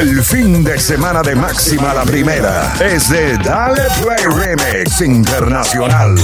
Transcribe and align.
El 0.00 0.22
fin 0.22 0.64
de 0.64 0.78
semana 0.78 1.22
de 1.22 1.34
máxima 1.34 1.92
la 1.92 2.04
primera 2.04 2.74
es 2.80 3.08
de 3.10 3.36
Dale 3.38 3.82
Play 4.02 4.24
Remix 4.24 5.00
Internacional. 5.00 6.16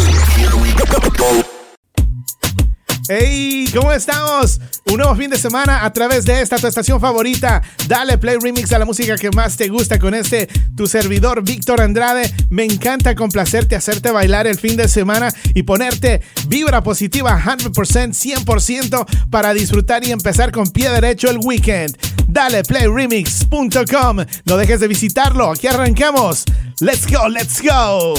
Hey, 3.09 3.69
¿cómo 3.75 3.93
estamos? 3.93 4.61
Un 4.87 4.99
nuevo 4.99 5.15
fin 5.17 5.31
de 5.31 5.39
semana 5.39 5.85
a 5.85 5.93
través 5.93 6.25
de 6.25 6.41
esta 6.41 6.57
tu 6.59 6.67
estación 6.67 7.01
favorita. 7.01 7.63
Dale 7.89 8.19
play 8.19 8.37
remix 8.41 8.73
a 8.73 8.79
la 8.79 8.85
música 8.85 9.17
que 9.17 9.31
más 9.31 9.57
te 9.57 9.69
gusta 9.69 9.99
con 9.99 10.15
este 10.15 10.49
tu 10.77 10.87
servidor 10.87 11.43
Víctor 11.43 11.81
Andrade. 11.81 12.33
Me 12.51 12.65
encanta 12.65 13.15
complacerte, 13.15 13.77
hacerte 13.77 14.11
bailar 14.11 14.47
el 14.47 14.59
fin 14.59 14.77
de 14.77 14.89
semana 14.89 15.33
y 15.55 15.63
ponerte 15.63 16.21
vibra 16.47 16.83
positiva 16.83 17.41
100%, 17.41 17.73
100% 17.75 19.29
para 19.31 19.55
disfrutar 19.55 20.05
y 20.07 20.13
empezar 20.13 20.53
con 20.53 20.69
pie 20.69 20.91
derecho 20.91 21.31
el 21.31 21.39
weekend. 21.39 21.97
Dale 22.27 22.63
playremix.com. 22.63 24.17
No 24.45 24.57
dejes 24.57 24.81
de 24.81 24.89
visitarlo. 24.89 25.51
Aquí 25.51 25.67
arrancamos. 25.67 26.45
Let's 26.81 27.07
go, 27.11 27.29
let's 27.29 27.63
go. 27.63 28.15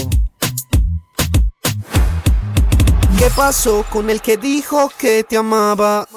¿Qué 3.18 3.30
pasó 3.36 3.86
con 3.90 4.10
el 4.10 4.22
que 4.22 4.38
dijo 4.38 4.92
que 4.98 5.24
te 5.24 5.38
amaba? 5.38 6.08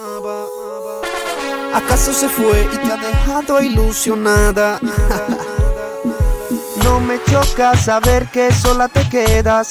¿Acaso 1.74 2.12
se 2.12 2.28
fue 2.28 2.66
y 2.72 2.76
te 2.78 2.92
ha 2.92 2.96
dejado 2.96 3.62
ilusionada? 3.62 4.80
no 6.84 7.00
me 7.00 7.22
choca 7.24 7.76
saber 7.76 8.28
que 8.30 8.52
sola 8.52 8.88
te 8.88 9.08
quedas. 9.08 9.70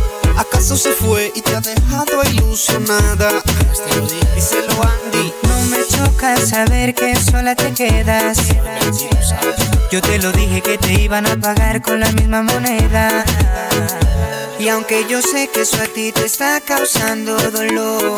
¿Acaso 0.41 0.75
se 0.75 0.91
fue 0.93 1.31
y 1.35 1.41
te 1.41 1.55
ha 1.55 1.61
dejado 1.61 2.23
ilusionada? 2.33 3.43
Díselo 4.33 4.73
Andy. 4.81 5.31
No 5.43 5.65
me 5.67 5.85
choca 5.85 6.35
saber 6.37 6.95
que 6.95 7.15
sola 7.15 7.53
te 7.53 7.71
quedas. 7.75 8.39
Yo 9.91 10.01
te 10.01 10.17
lo 10.17 10.31
dije 10.31 10.61
que 10.61 10.79
te 10.79 10.93
iban 10.93 11.27
a 11.27 11.39
pagar 11.39 11.83
con 11.83 11.99
la 11.99 12.11
misma 12.13 12.41
moneda. 12.41 13.23
Y 14.57 14.67
aunque 14.69 15.05
yo 15.07 15.21
sé 15.21 15.47
que 15.53 15.61
eso 15.61 15.77
a 15.77 15.85
ti 15.85 16.11
te 16.11 16.25
está 16.25 16.59
causando 16.59 17.37
dolor. 17.51 18.17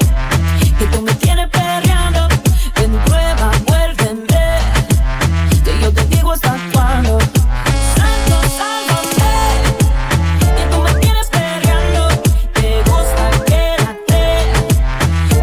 que 0.81 0.87
tú 0.87 1.01
me 1.03 1.13
tienes 1.13 1.47
perreando. 1.49 2.27
Ven, 2.75 2.91
prueba, 3.05 3.51
vuélveme. 3.67 4.25
Que 5.63 5.79
yo 5.79 5.93
te 5.93 6.03
digo 6.05 6.31
hasta 6.31 6.57
cuándo. 6.73 7.19
Santo, 7.95 8.35
sálvame. 8.57 9.61
Que 10.55 10.63
tú 10.71 10.81
me 10.81 10.93
tienes 10.95 11.27
perreando. 11.29 12.07
Te 12.53 12.81
gusta, 12.89 13.29
quédate. 13.45 14.23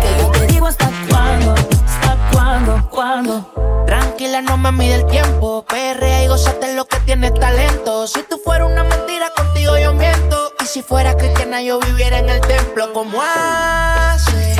Que 0.02 0.10
yo 0.18 0.30
te 0.32 0.46
digo 0.48 0.66
hasta 0.66 0.90
cuándo. 1.08 1.54
Hasta 1.86 2.16
cuándo, 2.32 2.88
cuándo. 2.90 3.84
Tranquila, 3.86 4.42
no 4.42 4.56
me 4.56 4.72
mide 4.72 4.96
el 4.96 5.06
tiempo. 5.06 5.64
Perrea 5.68 6.24
y 6.24 6.26
gozate 6.26 6.74
lo 6.74 6.84
que 6.86 6.98
tienes 7.00 7.32
talento. 7.34 8.08
Si 8.08 8.24
tú 8.24 8.40
fueras 8.44 8.68
una 8.68 8.82
mentira, 8.82 9.30
contigo 9.36 9.78
yo 9.78 9.94
miento. 9.94 10.52
Y 10.60 10.66
si 10.66 10.82
fuera 10.82 11.16
cristiana, 11.16 11.62
yo 11.62 11.78
viviera 11.78 12.18
en 12.18 12.28
el 12.28 12.40
templo 12.40 12.92
como 12.92 13.22
hace 13.22 14.57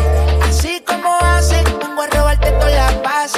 vengo 1.98 2.02
a 2.02 2.16
robarte 2.16 2.50
todas 2.52 2.74
las 2.74 3.02
bases, 3.02 3.37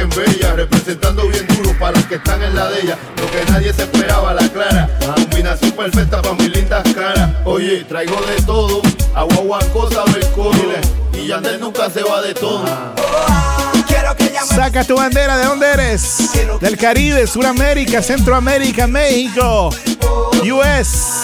en 0.00 0.10
Bella, 0.10 0.54
representando 0.54 1.28
bien 1.28 1.46
duro 1.48 1.78
para 1.78 1.92
los 1.92 2.04
que 2.06 2.16
están 2.16 2.42
en 2.42 2.54
la 2.54 2.68
de 2.70 2.80
ella. 2.80 2.98
Lo 3.16 3.30
que 3.30 3.52
nadie 3.52 3.72
se 3.72 3.82
esperaba, 3.82 4.34
la 4.34 4.48
clara. 4.48 4.88
Combinación 5.14 5.72
perfecta 5.72 6.22
para 6.22 6.34
mis 6.34 6.48
lindas 6.50 6.82
caras. 6.94 7.30
Oye, 7.44 7.84
traigo 7.84 8.16
de 8.22 8.42
todo, 8.42 8.82
agua, 9.14 9.60
cosa, 9.72 10.04
el 10.06 11.18
Y 11.18 11.26
Yandel 11.26 11.60
nunca 11.60 11.90
se 11.90 12.02
va 12.02 12.22
de 12.22 12.34
todo. 12.34 12.64
Saca 14.46 14.84
tu 14.84 14.96
bandera, 14.96 15.36
¿de 15.36 15.44
dónde 15.44 15.66
eres? 15.66 16.30
Del 16.60 16.76
Caribe, 16.76 17.26
Suramérica, 17.26 18.02
Centroamérica, 18.02 18.86
México, 18.86 19.70
US, 20.42 21.22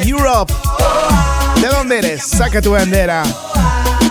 Europe. 0.00 0.52
¿De 1.60 1.68
dónde 1.68 1.98
eres? 1.98 2.24
Saca 2.26 2.60
tu 2.60 2.72
bandera. 2.72 3.22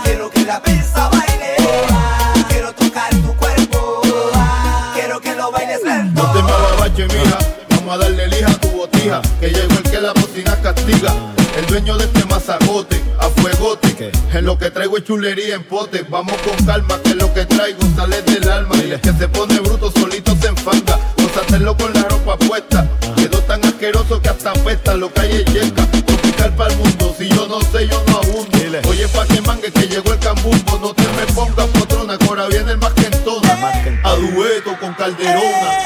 Quiero 0.04 0.30
que 0.30 0.46
la 0.46 0.62
pista 0.62 1.10
baile. 1.10 1.41
No 6.22 6.32
te 6.34 6.44
me 6.44 6.52
ababache, 6.52 7.06
mija. 7.08 7.38
Vamos 7.72 7.96
a 7.96 7.98
darle 7.98 8.28
lija 8.28 8.52
a 8.52 8.60
tu 8.60 8.70
botija. 8.70 9.22
Que 9.40 9.50
llegó 9.50 9.74
el 9.74 9.84
que 9.84 10.00
la 10.00 10.14
bocina 10.14 10.56
castiga. 10.62 11.16
El 11.58 11.66
dueño 11.66 11.98
de 11.98 12.06
este 12.06 12.24
mazagote, 12.26 13.02
a 13.20 13.28
fuegote. 13.30 14.12
En 14.32 14.46
lo 14.46 14.56
que 14.56 14.70
traigo 14.70 14.98
es 14.98 15.04
chulería 15.04 15.56
en 15.56 15.64
pote. 15.64 16.06
Vamos 16.08 16.36
con 16.44 16.64
calma, 16.64 17.00
que 17.04 17.16
lo 17.16 17.34
que 17.34 17.46
traigo 17.46 17.80
sale 17.96 18.22
del 18.22 18.48
alma. 18.50 18.76
Y 18.78 18.92
el 18.92 19.02
que 19.02 19.14
se 19.14 19.28
pone 19.30 19.60
bruto 19.62 19.92
solito 19.92 20.36
se 20.40 20.50
enfanga. 20.50 21.00
hacerlo 21.44 21.76
con 21.76 21.92
la 21.92 22.04
ropa 22.04 22.38
puesta. 22.38 22.88
Quedó 23.16 23.40
tan 23.40 23.66
asqueroso 23.66 24.22
que 24.22 24.30
hasta 24.30 24.52
apesta. 24.52 24.94
Lo 24.94 25.12
que 25.12 25.22
hay 25.22 25.46
es. 25.56 25.74
Tropical 26.06 26.56
para 26.56 26.72
el 26.72 26.78
mundo. 26.78 27.16
Si 27.18 27.30
yo 27.30 27.48
no 27.48 27.62
sé, 27.62 27.88
yo 27.88 28.02
no 28.08 28.18
abundo. 28.18 28.62
Oye, 28.88 29.08
pa' 29.10 29.26
que 29.26 29.42
mangue 29.42 29.72
que 29.72 29.88
llegó 29.88 30.14
el 30.14 30.20
cambumbo. 30.20 30.80
No 30.80 30.94
te 30.94 31.04
me 31.04 31.26
pongas 31.34 31.68
potrona, 31.68 32.18
que 32.18 32.26
ahora 32.26 32.48
viene 32.48 32.72
el 32.72 32.78
más 32.78 32.94
que 32.94 33.06
en 33.06 33.24
todas. 33.24 33.52
A 34.04 34.16
dueto 34.16 34.78
con 34.80 34.94
Calderona. 34.94 35.81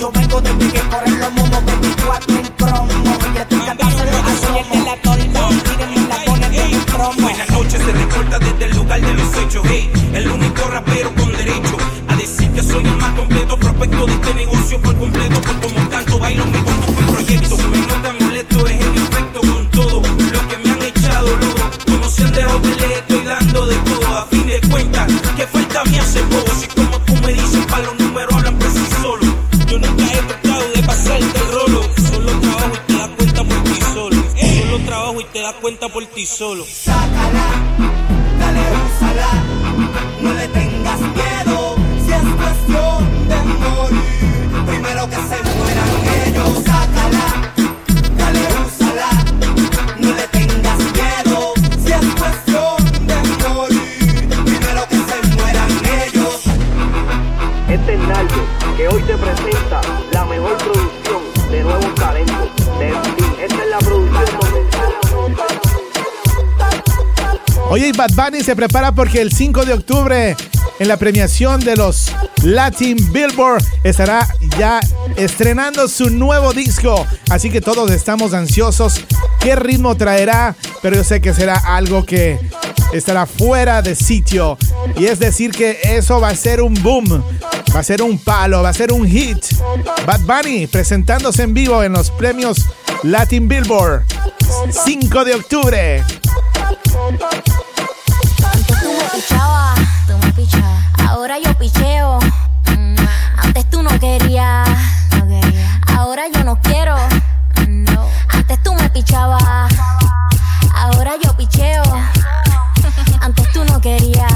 yo 0.00 0.10
vengo 0.12 0.40
de 0.40 0.54
Miguel. 0.54 0.79
solo. 36.30 36.64
Bad 68.00 68.14
Bunny 68.14 68.42
se 68.42 68.56
prepara 68.56 68.92
porque 68.92 69.20
el 69.20 69.30
5 69.30 69.66
de 69.66 69.74
octubre 69.74 70.34
en 70.78 70.88
la 70.88 70.96
premiación 70.96 71.60
de 71.60 71.76
los 71.76 72.10
Latin 72.42 72.96
Billboard 73.12 73.62
estará 73.84 74.26
ya 74.58 74.80
estrenando 75.16 75.86
su 75.86 76.08
nuevo 76.08 76.54
disco. 76.54 77.06
Así 77.28 77.50
que 77.50 77.60
todos 77.60 77.90
estamos 77.90 78.32
ansiosos 78.32 79.04
qué 79.38 79.54
ritmo 79.54 79.98
traerá, 79.98 80.56
pero 80.80 80.96
yo 80.96 81.04
sé 81.04 81.20
que 81.20 81.34
será 81.34 81.56
algo 81.56 82.06
que 82.06 82.40
estará 82.94 83.26
fuera 83.26 83.82
de 83.82 83.94
sitio. 83.94 84.56
Y 84.96 85.04
es 85.04 85.18
decir 85.18 85.50
que 85.50 85.78
eso 85.84 86.22
va 86.22 86.30
a 86.30 86.36
ser 86.36 86.62
un 86.62 86.72
boom, 86.82 87.22
va 87.74 87.80
a 87.80 87.84
ser 87.84 88.00
un 88.00 88.18
palo, 88.18 88.62
va 88.62 88.70
a 88.70 88.72
ser 88.72 88.94
un 88.94 89.06
hit. 89.06 89.44
Bad 90.06 90.20
Bunny 90.20 90.66
presentándose 90.68 91.42
en 91.42 91.52
vivo 91.52 91.82
en 91.82 91.92
los 91.92 92.10
premios 92.10 92.64
Latin 93.02 93.46
Billboard 93.46 94.04
5 94.70 95.22
de 95.22 95.34
octubre 95.34 96.04
tú 99.20 100.16
me 100.22 100.32
pichabas. 100.32 100.80
Ahora 101.08 101.38
yo 101.38 101.52
picheo. 101.58 102.18
Mm, 102.76 102.96
antes 103.36 103.68
tú 103.70 103.82
no 103.82 103.90
querías. 103.98 104.68
Quería. 105.10 105.80
Ahora 105.96 106.22
yo 106.32 106.44
no 106.44 106.58
quiero. 106.60 106.96
No. 107.66 108.08
Antes 108.28 108.62
tú 108.62 108.74
me 108.74 108.88
pichabas. 108.90 109.72
Ahora 110.74 111.12
yo 111.22 111.36
picheo. 111.36 111.82
Antes 113.20 113.52
tú 113.52 113.64
no 113.64 113.80
querías. 113.80 114.32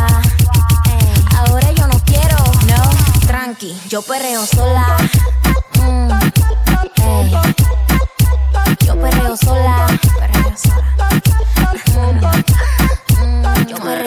Ahora 1.37 1.71
yo 1.73 1.87
no 1.87 1.99
quiero. 2.01 2.37
No. 2.67 3.27
Tranqui, 3.27 3.77
yo 3.89 4.03
perreo 4.03 4.45
sola. 4.47 4.97
Mm, 5.81 6.11
yo 8.87 9.01
perreo 9.01 9.37
sola. 9.37 9.87
Perreo 10.19 10.57
sola 10.57 11.14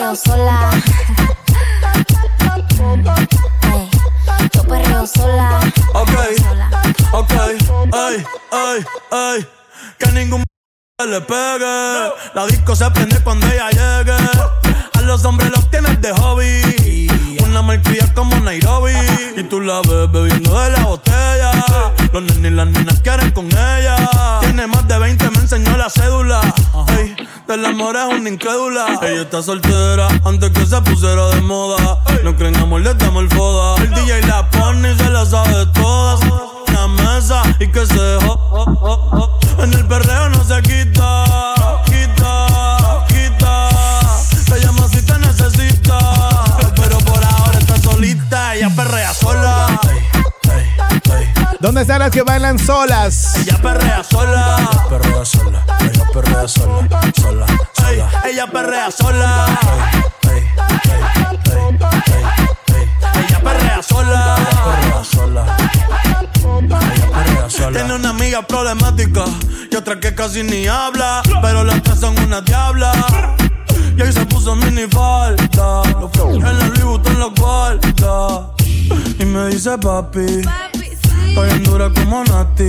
perreo 0.08 0.16
sola. 0.16 0.70
Yo 4.54 4.62
perreo 4.64 5.06
sola. 5.06 5.60
Ok, 5.92 6.10
ok, 7.12 7.32
ay, 7.92 8.24
ay, 8.52 8.86
ay. 9.10 9.48
Que 9.98 10.12
ningún 10.12 10.44
le 11.06 11.20
pegue. 11.20 12.12
La 12.34 12.46
disco 12.46 12.74
se 12.74 12.90
prende 12.90 13.22
cuando 13.22 13.46
ella 13.48 13.70
llegue. 13.70 14.16
A 14.94 15.00
los 15.02 15.24
hombres 15.24 15.50
los 15.50 15.70
tienes 15.70 16.00
de 16.00 16.12
hobby 16.12 17.08
una 17.48 17.62
malcría 17.62 18.12
como 18.14 18.38
Nairobi. 18.40 18.92
Y 19.36 19.42
tú 19.44 19.60
la 19.60 19.80
ves 19.80 20.10
bebiendo 20.10 20.58
de 20.60 20.70
la 20.70 20.84
botella. 20.84 21.50
Los 22.12 22.22
nenes 22.22 22.52
y 22.52 22.54
las 22.54 22.66
nenas 22.68 23.00
quieren 23.00 23.30
con 23.32 23.46
ella. 23.46 23.96
Tiene 24.40 24.66
más 24.66 24.86
de 24.86 24.98
20, 24.98 25.30
me 25.30 25.38
enseñó 25.38 25.76
la 25.76 25.90
cédula. 25.90 26.40
Ey, 26.98 27.16
del 27.46 27.64
amor 27.64 27.96
es 27.96 28.18
una 28.18 28.28
incrédula. 28.28 28.98
Ella 29.02 29.22
está 29.22 29.42
soltera 29.42 30.08
antes 30.24 30.50
que 30.50 30.66
se 30.66 30.80
pusiera 30.82 31.28
de 31.28 31.40
moda. 31.40 31.98
No 32.22 32.36
creen 32.36 32.56
amor, 32.56 32.80
le 32.80 32.94
damos 32.94 33.22
el 33.22 33.30
foda. 33.30 33.82
El 33.82 33.90
DJ 33.90 34.22
la 34.26 34.48
pone 34.50 34.92
y 34.92 34.96
se 34.96 35.10
la 35.10 35.24
sabe 35.24 35.66
todas. 35.66 36.20
La 36.72 36.86
mesa 36.86 37.42
y 37.58 37.68
que 37.68 37.84
se 37.86 38.18
jo, 38.24 39.38
En 39.58 39.72
el 39.72 39.86
perreo 39.86 40.28
no 40.28 40.44
se 40.44 40.60
quita 40.62 41.67
¿Dónde 51.60 51.80
están 51.82 51.98
las 51.98 52.10
que 52.12 52.22
bailan 52.22 52.56
solas? 52.56 53.36
Ella 53.36 53.60
perrea 53.60 54.04
sola. 54.04 54.58
Ella 54.60 54.88
perrea 54.88 55.24
sola. 55.24 55.64
Ella 55.80 56.06
perrea 56.12 56.48
sola. 56.48 57.46
Ella 58.24 58.46
perrea 58.46 58.90
sola. 58.92 59.46
Ella 63.14 63.40
perrea 63.42 63.82
sola. 63.82 64.36
Ella 64.38 64.64
perrea 64.64 65.02
sola. 67.50 67.72
Tiene 67.72 67.94
una 67.94 68.10
amiga 68.10 68.42
problemática 68.42 69.24
y 69.70 69.74
otra 69.74 69.98
que 69.98 70.14
casi 70.14 70.44
ni 70.44 70.68
habla. 70.68 71.22
Pero 71.42 71.64
las 71.64 71.82
tres 71.82 71.98
son 71.98 72.16
una 72.20 72.40
diabla. 72.40 72.92
Y 73.96 74.02
ahí 74.02 74.12
se 74.12 74.24
puso 74.26 74.54
mini 74.54 74.86
falta. 74.86 75.82
En 76.24 76.40
la 76.40 76.52
Louis 76.52 77.00
en 77.04 77.18
la 77.18 77.26
guarda. 77.36 78.52
Y 79.18 79.24
me 79.24 79.48
dice 79.48 79.76
papi. 79.76 80.42
Está 81.38 81.54
bien 81.54 81.62
dura 81.62 81.88
como 81.94 82.24
Nati. 82.24 82.68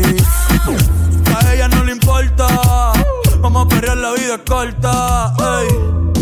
A 1.36 1.54
ella 1.54 1.68
no 1.70 1.84
le 1.86 1.94
importa. 1.94 2.48
Vamos 3.42 3.66
a 3.66 3.68
perrear, 3.68 3.98
la 3.98 4.12
vida 4.12 4.38
corta. 4.48 5.34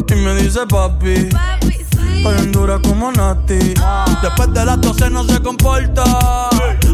Y 0.08 0.16
me 0.16 0.34
dice 0.36 0.66
papi. 0.66 1.28
Está 1.28 2.30
bien 2.32 2.54
dura 2.54 2.80
como 2.80 3.12
Nati. 3.12 3.74
Después 4.22 4.54
de 4.54 4.64
las 4.64 4.80
12 4.80 5.10
no 5.10 5.26
se 5.26 5.42
comporta. 5.42 6.06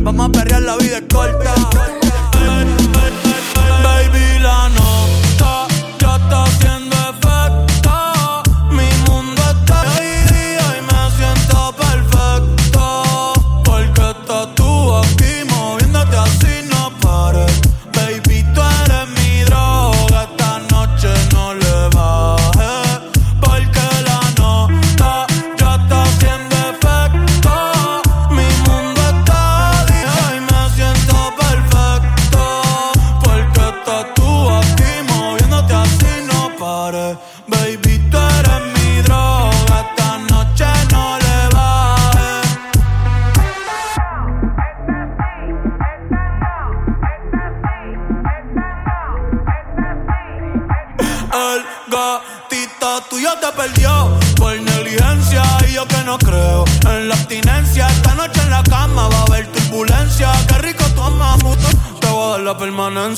Vamos 0.02 0.28
a 0.28 0.32
perrear, 0.32 0.64
la 0.64 0.76
vida 0.78 1.02
corta. 1.02 1.54
Baby, 3.84 4.40
la 4.40 4.70
nota 4.70 5.68
ya 6.00 6.16
está 6.16 6.46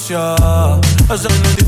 Als 0.05 1.25
er 1.25 1.31
in 1.31 1.43
the 1.57 1.64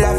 la. 0.00 0.12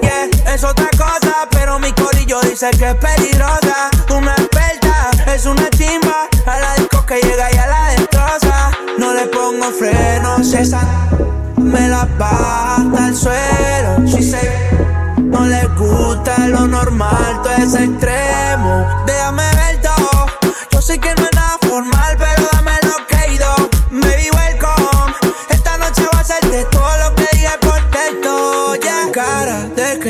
Yeah, 0.00 0.54
es 0.54 0.64
otra 0.64 0.88
cosa, 0.90 1.48
pero 1.50 1.78
mi 1.78 1.92
corillo 1.92 2.40
dice 2.42 2.70
que 2.70 2.90
es 2.90 2.94
peligrosa. 2.96 3.90
Una 4.10 4.32
experta, 4.32 5.10
es 5.34 5.46
una 5.46 5.68
chimba. 5.70 6.28
A 6.46 6.58
la 6.58 6.74
disco 6.74 7.04
que 7.06 7.20
llega 7.20 7.52
y 7.52 7.56
a 7.56 7.66
la 7.66 7.88
destroza. 7.90 8.70
No 8.98 9.12
le 9.14 9.26
pongo 9.26 9.70
frenos, 9.72 10.52
esa 10.52 10.82
me 11.56 11.88
la 11.88 12.06
baja 12.18 12.76
hasta 12.76 13.08
el 13.08 13.16
suelo. 13.16 14.06
Si 14.06 14.22
se 14.22 14.40
no 15.18 15.46
le 15.46 15.66
gusta 15.78 16.46
lo 16.48 16.66
normal, 16.66 17.40
todo 17.42 17.52
es 17.54 17.74
extremo. 17.74 18.86
Déjame 19.06 19.42
ver 19.54 19.81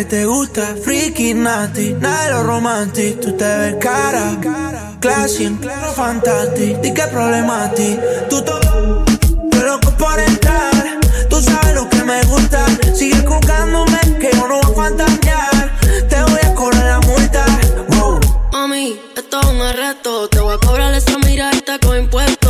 que 0.03 0.09
te 0.09 0.27
gusta, 0.27 0.75
freaky, 0.83 1.35
nasty. 1.35 1.95
Nada 1.95 2.25
de 2.25 2.31
lo 2.33 2.43
romántico. 2.43 3.21
Tú 3.21 3.37
te 3.37 3.45
ves 3.45 3.77
cara, 3.81 4.37
classy, 5.01 5.45
en 5.45 5.57
claro, 5.57 5.93
fantástico. 5.93 6.81
¿Y 6.83 6.93
qué 6.93 7.03
problema 7.05 7.65
a 7.65 7.71
ti? 7.73 7.99
Tú 8.29 8.43
todo. 8.43 9.05
Yo 9.53 9.63
loco 9.63 9.91
por 9.97 10.19
entrar. 10.19 10.99
Tú 11.29 11.41
sabes 11.41 11.75
lo 11.75 11.89
que 11.89 12.03
me 12.03 12.21
gusta. 12.25 12.67
Sigue 12.95 13.25
jugándome 13.25 14.01
que 14.21 14.31
yo 14.33 14.49
no 14.49 14.61
voy 14.61 14.73
a 14.73 14.75
fantasear. 14.75 15.79
Te 16.09 16.23
voy 16.23 16.41
a 16.43 16.55
cobrar 16.55 16.85
la 16.85 17.01
multa. 17.01 17.45
Wow. 17.99 18.21
Mami, 18.53 19.01
esto 19.17 19.41
es 19.41 19.47
un 19.47 19.61
arresto. 19.61 20.29
Te 20.29 20.41
voy 20.41 20.55
a 20.55 20.59
cobrar 20.59 20.95
esa 20.95 21.19
miradita 21.19 21.79
con 21.79 21.97
impuestos. 21.97 22.42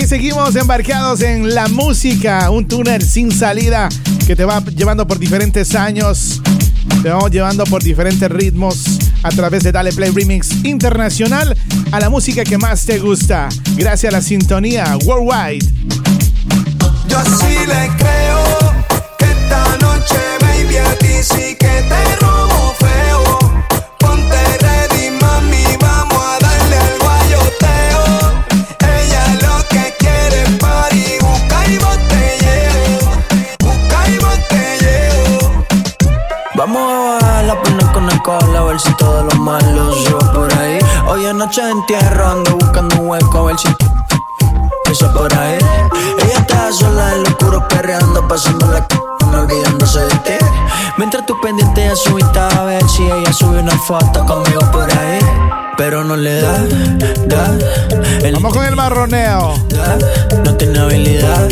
Aquí 0.00 0.08
seguimos 0.08 0.56
embarcados 0.56 1.20
en 1.20 1.54
la 1.54 1.68
música, 1.68 2.48
un 2.48 2.66
túnel 2.66 3.02
sin 3.02 3.30
salida 3.30 3.90
que 4.26 4.34
te 4.34 4.46
va 4.46 4.64
llevando 4.64 5.06
por 5.06 5.18
diferentes 5.18 5.74
años, 5.74 6.40
te 7.02 7.10
vamos 7.10 7.30
llevando 7.30 7.64
por 7.64 7.82
diferentes 7.82 8.30
ritmos 8.30 8.82
a 9.22 9.28
través 9.28 9.62
de 9.62 9.72
Dale 9.72 9.92
Play 9.92 10.10
Remix 10.10 10.64
Internacional 10.64 11.54
a 11.92 12.00
la 12.00 12.08
música 12.08 12.44
que 12.44 12.56
más 12.56 12.86
te 12.86 12.98
gusta, 12.98 13.50
gracias 13.76 14.14
a 14.14 14.16
la 14.16 14.22
sintonía 14.22 14.96
Worldwide. 15.04 15.66
Yo 17.06 17.18
así 17.18 17.58
le 17.66 17.90
creo 17.98 18.74
que 19.18 19.26
esta 19.26 19.76
noche, 19.82 20.16
baby, 20.40 20.76
a 20.78 20.96
ti 20.96 21.12
sí 21.22 21.56
que 21.58 21.66
te 21.66 22.16
robo 22.24 22.49
Hoy 41.50 41.56
anoche 41.56 41.70
entierro 41.70 42.28
ando 42.28 42.56
buscando 42.58 42.94
un 43.00 43.08
hueco 43.08 43.38
a 43.38 43.42
ver 43.46 43.58
si 43.58 43.66
eso 44.88 45.12
por 45.12 45.34
ahí. 45.36 45.58
Ella 46.22 46.38
está 46.38 46.72
sola 46.72 47.14
en 47.14 47.24
lo 47.24 47.28
oscuro 47.30 47.66
perreando, 47.66 48.28
pasando 48.28 48.68
la 48.68 48.78
c 48.78 49.00
no 49.32 49.40
olvidándose 49.40 49.98
de 49.98 50.14
ti. 50.16 50.44
Mientras 50.96 51.26
tú 51.26 51.34
pendiente 51.40 51.88
a 51.88 51.96
su 51.96 52.18
a 52.18 52.64
ver 52.64 52.88
si 52.88 53.02
ella 53.02 53.32
sube 53.32 53.58
una 53.58 53.76
foto 53.78 54.24
conmigo 54.26 54.60
por 54.70 54.88
ahí. 54.92 55.18
Pero 55.76 56.04
no 56.04 56.16
le 56.16 56.40
da, 56.40 56.52
da. 57.26 57.58
Vamos 58.32 58.52
con 58.52 58.64
el 58.64 58.76
marroneo. 58.76 59.54
Da, 59.70 59.98
no 60.44 60.54
tiene 60.54 60.78
habilidad, 60.78 61.48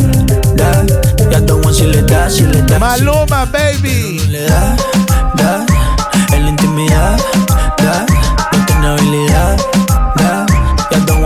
da. 0.54 0.84
Ya 1.28 1.44
tomo 1.44 1.72
si 1.72 1.86
le 1.86 2.02
da, 2.02 2.30
si 2.30 2.44
le 2.44 2.62
da. 2.62 2.78
Maluma, 2.78 3.46
baby. 3.46 4.20
Le 4.28 4.42
da, 4.42 4.76
da. 5.34 5.66
En 6.30 6.44
la 6.44 6.50
intimidad, 6.50 7.18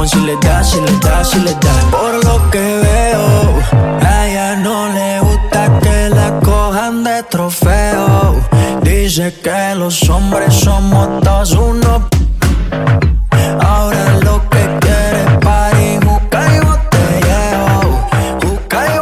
Si 0.05 0.19
le 0.19 0.37
da, 0.37 0.65
si 0.65 0.81
le 0.81 0.91
da, 0.99 1.25
si 1.25 1.39
le 1.41 1.53
da. 1.53 1.73
Por 1.93 2.25
lo 2.25 2.51
que 2.51 2.59
veo, 2.59 3.63
a 4.05 4.27
ella 4.27 4.57
no 4.57 4.89
le 4.89 5.21
gusta 5.21 5.79
que 5.81 6.09
la 6.11 6.41
cojan 6.41 7.05
de 7.05 7.23
trofeo. 7.31 8.35
Dice 8.83 9.33
que 9.43 9.75
los 9.77 10.09
hombres 10.11 10.53
somos 10.55 11.21
todos 11.23 11.53
uno. 11.53 12.09
Ahora 13.61 14.19
lo 14.25 14.43
que 14.51 14.79
quiere 14.81 15.23
es 15.23 15.39
party, 15.39 15.99
juca 16.05 16.41
y 16.53 16.59
botelleo. 16.67 18.09
Juca 18.43 18.87
y 18.87 18.99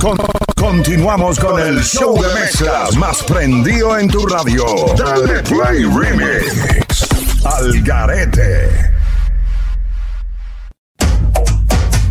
Con- 0.00 0.45
Continuamos 0.56 1.38
con 1.38 1.60
el 1.60 1.82
show 1.82 2.20
de 2.20 2.28
mezclas 2.34 2.96
más 2.96 3.22
prendido 3.22 3.98
en 3.98 4.08
tu 4.08 4.26
radio. 4.26 4.64
Dale 4.96 5.42
Play 5.42 5.84
Remix. 5.84 7.06
Al 7.44 7.82
garete. 7.82 8.96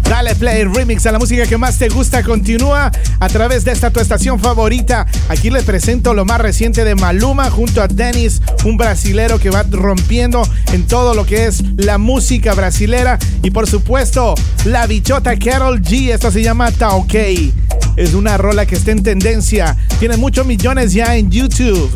Dale 0.03 0.35
play 0.35 0.63
remix 0.63 1.05
a 1.07 1.11
la 1.11 1.19
música 1.19 1.47
que 1.47 1.57
más 1.57 1.79
te 1.79 1.89
gusta. 1.89 2.23
Continúa 2.23 2.91
a 3.19 3.27
través 3.27 3.65
de 3.65 3.71
esta 3.71 3.89
tu 3.89 3.99
estación 3.99 4.39
favorita. 4.39 5.07
Aquí 5.29 5.49
les 5.49 5.63
presento 5.63 6.13
lo 6.13 6.25
más 6.25 6.39
reciente 6.39 6.85
de 6.85 6.93
Maluma 6.93 7.49
junto 7.49 7.81
a 7.81 7.87
Dennis, 7.87 8.41
un 8.63 8.77
brasilero 8.77 9.39
que 9.39 9.49
va 9.49 9.65
rompiendo 9.69 10.47
en 10.71 10.85
todo 10.85 11.15
lo 11.15 11.25
que 11.25 11.47
es 11.47 11.63
la 11.75 11.97
música 11.97 12.53
brasilera. 12.53 13.17
Y 13.41 13.49
por 13.49 13.67
supuesto, 13.67 14.35
la 14.65 14.85
bichota 14.85 15.35
Carol 15.37 15.81
G. 15.81 16.13
Esto 16.13 16.29
se 16.29 16.43
llama 16.43 16.71
Taokei. 16.71 17.64
Es 17.95 18.13
una 18.13 18.37
rola 18.37 18.65
que 18.65 18.75
está 18.75 18.91
en 18.91 19.03
tendencia. 19.03 19.75
Tiene 19.99 20.17
muchos 20.17 20.45
millones 20.45 20.93
ya 20.93 21.15
en 21.15 21.31
YouTube. 21.31 21.89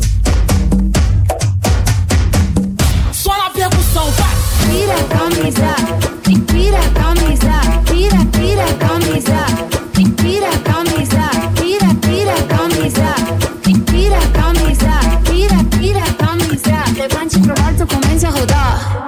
A. 18.52 18.99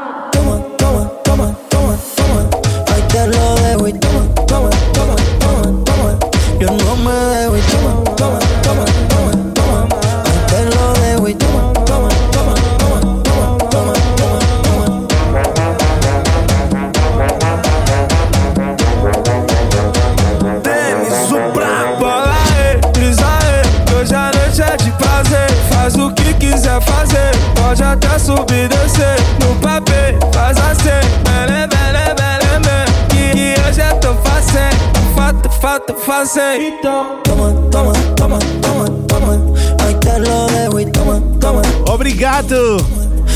pase. 36.13 36.75
Toma, 36.83 37.55
toma, 37.71 37.93
toma, 38.17 38.39
toma, 38.61 38.87
toma. 39.09 39.33
Hoy 39.85 39.95
te 40.01 40.19
lo 40.19 40.47
dejo 40.49 40.81
y 40.81 40.87
toma, 40.87 41.21
toma. 41.41 41.63
Obrigado. 41.87 42.77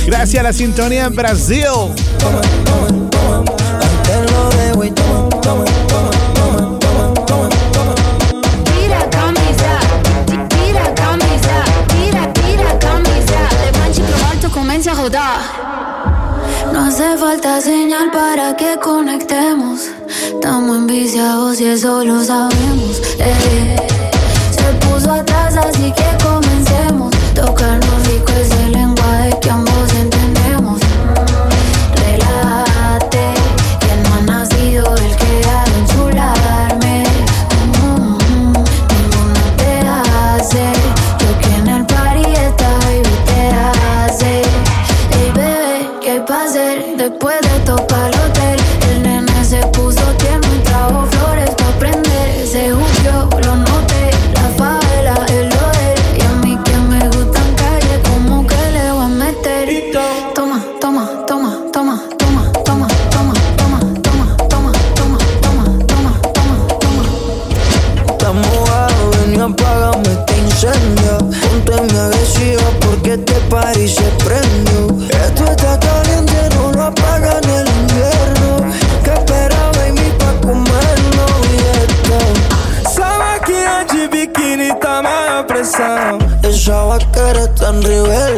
Gracias 0.07 0.41
a 0.41 0.43
la 0.43 0.53
sintonía 0.53 1.07
en 1.07 1.15
Brasil. 1.15 1.65
Toma, 2.19 2.41
toma, 2.69 2.89
toma. 3.11 3.39
Hoy 3.81 3.97
te 4.07 4.17
lo 4.31 4.51
dejo 4.59 4.85
y 4.85 4.91
toma, 4.91 5.29
toma, 5.41 5.65
toma. 5.89 6.11
No 16.73 16.85
hace 16.85 17.17
falta 17.17 17.61
señal 17.61 18.11
para 18.12 18.55
que 18.57 18.79
conectemos. 18.79 19.96
Estamos 20.47 20.77
enviciados 20.77 21.61
y 21.61 21.65
eso 21.65 22.05
lo 22.05 22.23
sabemos. 22.23 23.03
Eh. 23.19 23.77
Se 24.53 24.87
puso 24.87 25.11
atrás, 25.11 25.57
así 25.57 25.93
que 25.93 26.25
comencemos. 26.25 27.13
Tocarnos 27.35 28.07
rico 28.07 28.33
ese 28.41 28.69
lenguaje 28.69 29.37
que 29.43 29.51
ambos 29.51 29.93
entendemos. 29.93 30.16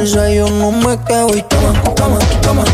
desayuno 0.08 0.72
me 0.72 0.98
quedo 1.04 1.36
y 1.36 1.42
toma, 1.42 1.82
toma, 1.94 2.18
toma. 2.40 2.64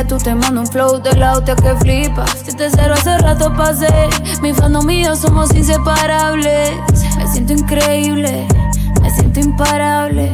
Tú 0.00 0.16
te 0.16 0.34
mando 0.34 0.62
un 0.62 0.66
flow 0.66 1.02
de 1.02 1.14
la 1.16 1.42
que 1.44 1.76
flipa. 1.76 2.24
Si 2.26 2.56
te 2.56 2.70
cero 2.70 2.94
hace 2.94 3.18
rato 3.18 3.52
pasé. 3.54 4.08
Mi 4.40 4.52
fandom 4.52 4.88
yo 4.88 5.14
somos 5.14 5.54
inseparables. 5.54 6.70
Me 7.18 7.26
siento 7.28 7.52
increíble, 7.52 8.46
me 9.02 9.10
siento 9.10 9.40
imparable. 9.40 10.32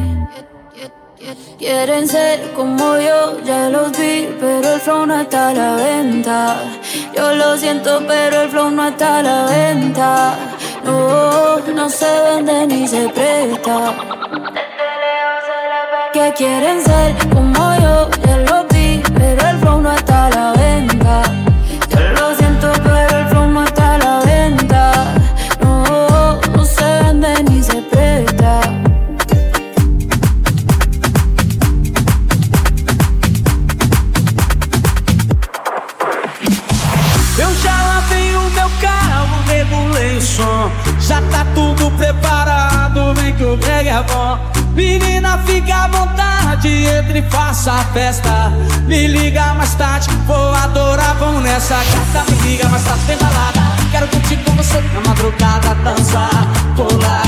Quieren 1.57 2.07
ser 2.07 2.53
como 2.53 2.97
yo, 2.97 3.41
ya 3.43 3.69
los 3.69 3.91
vi, 3.91 4.29
pero 4.39 4.75
el 4.75 4.79
flow 4.79 5.05
no 5.05 5.19
está 5.19 5.49
a 5.49 5.53
la 5.53 5.75
venta. 5.75 6.55
Yo 7.15 7.33
lo 7.33 7.57
siento, 7.57 8.01
pero 8.07 8.43
el 8.43 8.49
flow 8.49 8.71
no 8.71 8.87
está 8.87 9.17
a 9.17 9.23
la 9.23 9.45
venta. 9.45 10.35
No, 10.85 11.59
no 11.59 11.89
se 11.89 12.07
vende 12.23 12.65
ni 12.67 12.87
se 12.87 13.09
presta. 13.09 13.93
Que 16.13 16.33
quieren 16.37 16.81
ser 16.81 17.15
como 17.29 17.75
yo, 17.75 18.09
ya 18.25 18.37
vi, 18.37 18.68
pero 19.19 19.49
el 19.49 19.57
flow 19.59 19.81
no 19.81 19.91
está 19.91 20.27
a 20.27 20.29
la 20.29 20.53
venta. 20.53 21.21
Yo 21.89 21.99
lo 22.17 22.35
siento, 22.35 22.71
pero 22.83 23.17
el 23.19 23.27
flow 23.27 23.47
no 23.47 23.63
está 23.65 23.95
a 23.95 23.97
la 23.97 24.19
venta. 24.21 24.83
No, 25.61 26.39
no 26.55 26.65
se 26.65 26.89
vende 27.03 27.43
ni 27.49 27.61
se 27.61 27.81
presta. 27.91 28.61
Eu 37.43 37.51
já 37.63 37.75
lavei 37.89 38.35
o 38.35 38.49
meu 38.57 38.69
carro, 38.85 39.35
regulei 39.47 40.17
o 40.17 40.21
som. 40.21 40.71
Já 40.99 41.21
tá 41.33 41.45
tudo 41.53 41.91
preparado, 41.91 43.13
vem 43.15 43.33
que 43.35 43.43
o 43.43 43.57
brega 43.57 43.89
é 43.89 44.03
bom. 44.03 44.39
Menina, 44.73 45.37
fica 45.39 45.75
à 45.75 45.87
vontade, 45.87 46.69
entre 46.85 47.19
e 47.19 47.21
faça 47.23 47.73
a 47.73 47.83
festa. 47.93 48.48
Me 48.89 49.05
liga 49.07 49.53
mais 49.53 49.75
tarde, 49.75 50.07
vou 50.25 50.51
adorar, 50.55 51.15
vamos 51.19 51.43
nessa 51.43 51.75
gata. 51.75 52.31
Me 52.31 52.37
liga 52.41 52.67
mais 52.69 52.83
tarde, 52.83 53.01
tem 53.05 53.17
balada. 53.17 53.61
Quero 53.91 54.07
curtir 54.07 54.37
com 54.37 54.51
você 54.53 54.81
na 54.81 55.01
madrugada, 55.07 55.75
dançar, 55.83 56.47
pular 56.75 57.21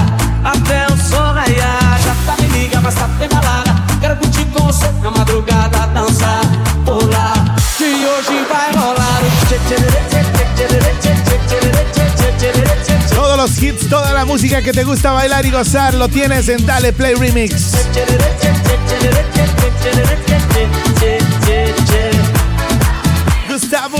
até 0.44 0.92
o 0.92 0.98
sol 0.98 1.34
raiar. 1.34 2.00
Gata, 2.04 2.42
me 2.42 2.48
liga 2.48 2.82
mais 2.82 2.96
tarde, 2.96 3.14
tem 3.20 3.30
balada. 3.30 3.76
Quero 4.02 4.16
curtir 4.16 4.46
com 4.46 4.64
você 4.66 4.88
na 5.04 5.12
madrugada, 5.12 5.86
dançar, 5.94 6.42
pular. 6.84 7.56
Que 7.78 8.08
hoje 8.08 8.44
vai 8.50 8.72
rolar 8.74 9.22
o 9.22 9.46
tchê 9.46 9.60
tchê 9.68 9.76
tchê 9.76 10.02
tchê 10.10 10.48
tchê 10.50 11.14
tchê 11.14 11.14
tchê 11.14 11.38
tchê 11.48 12.18
tchê 12.40 12.52
tchê 12.58 13.08
tchê 13.08 13.16
Todos 13.16 13.38
los 13.38 13.62
hits, 13.62 13.88
toda 13.88 14.12
la 14.12 14.26
música 14.26 14.64
que 14.64 14.72
te 14.72 14.84
gusta 14.84 15.12
bailar 15.12 15.46
y 15.46 15.52
gozar 15.52 15.94
lo 15.94 16.10
tienes 16.10 16.50
en 16.50 16.66
Dale 16.66 16.92
Play 16.92 17.14
Remix. 17.14 17.76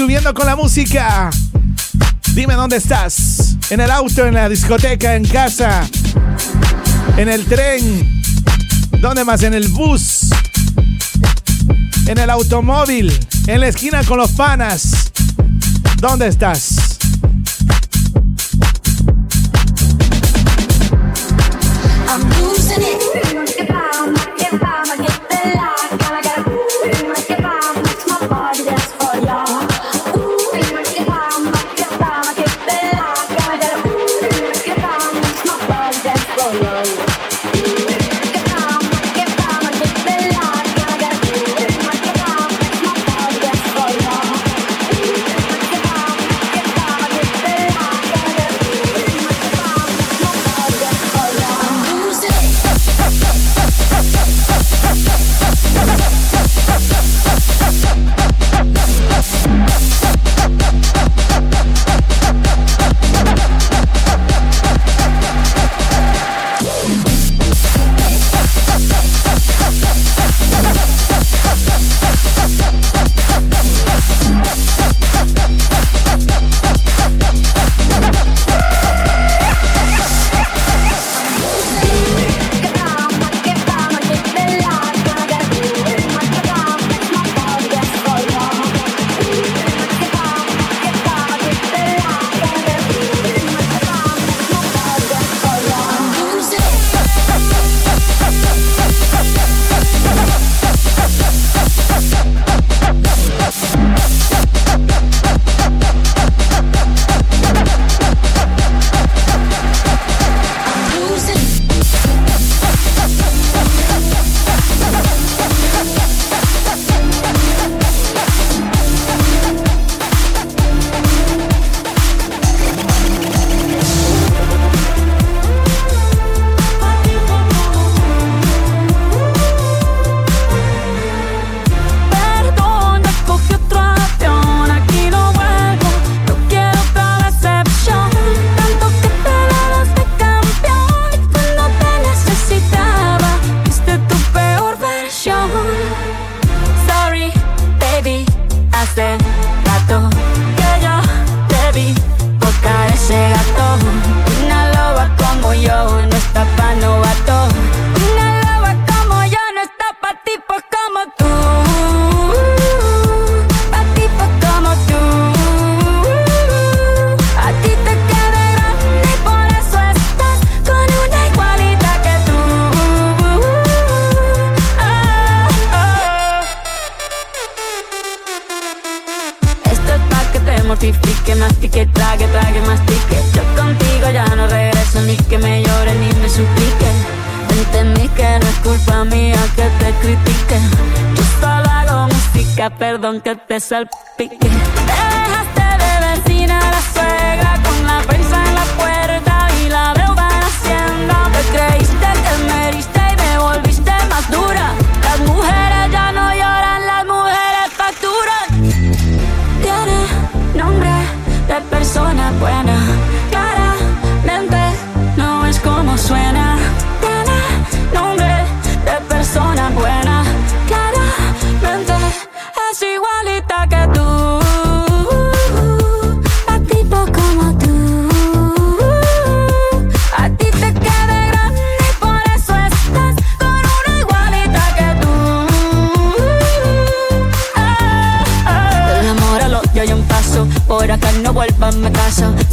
subiendo 0.00 0.32
con 0.32 0.46
la 0.46 0.56
música. 0.56 1.28
Dime 2.32 2.54
dónde 2.54 2.76
estás. 2.76 3.56
En 3.68 3.80
el 3.80 3.90
auto, 3.90 4.26
en 4.26 4.32
la 4.32 4.48
discoteca, 4.48 5.14
en 5.14 5.26
casa, 5.26 5.86
en 7.18 7.28
el 7.28 7.44
tren. 7.44 8.22
¿Dónde 8.98 9.24
más? 9.24 9.42
En 9.42 9.52
el 9.52 9.68
bus. 9.68 10.30
En 12.06 12.16
el 12.16 12.30
automóvil. 12.30 13.12
En 13.46 13.60
la 13.60 13.68
esquina 13.68 14.02
con 14.04 14.16
los 14.16 14.30
panas. 14.30 15.12
¿Dónde 15.98 16.28
estás? 16.28 16.69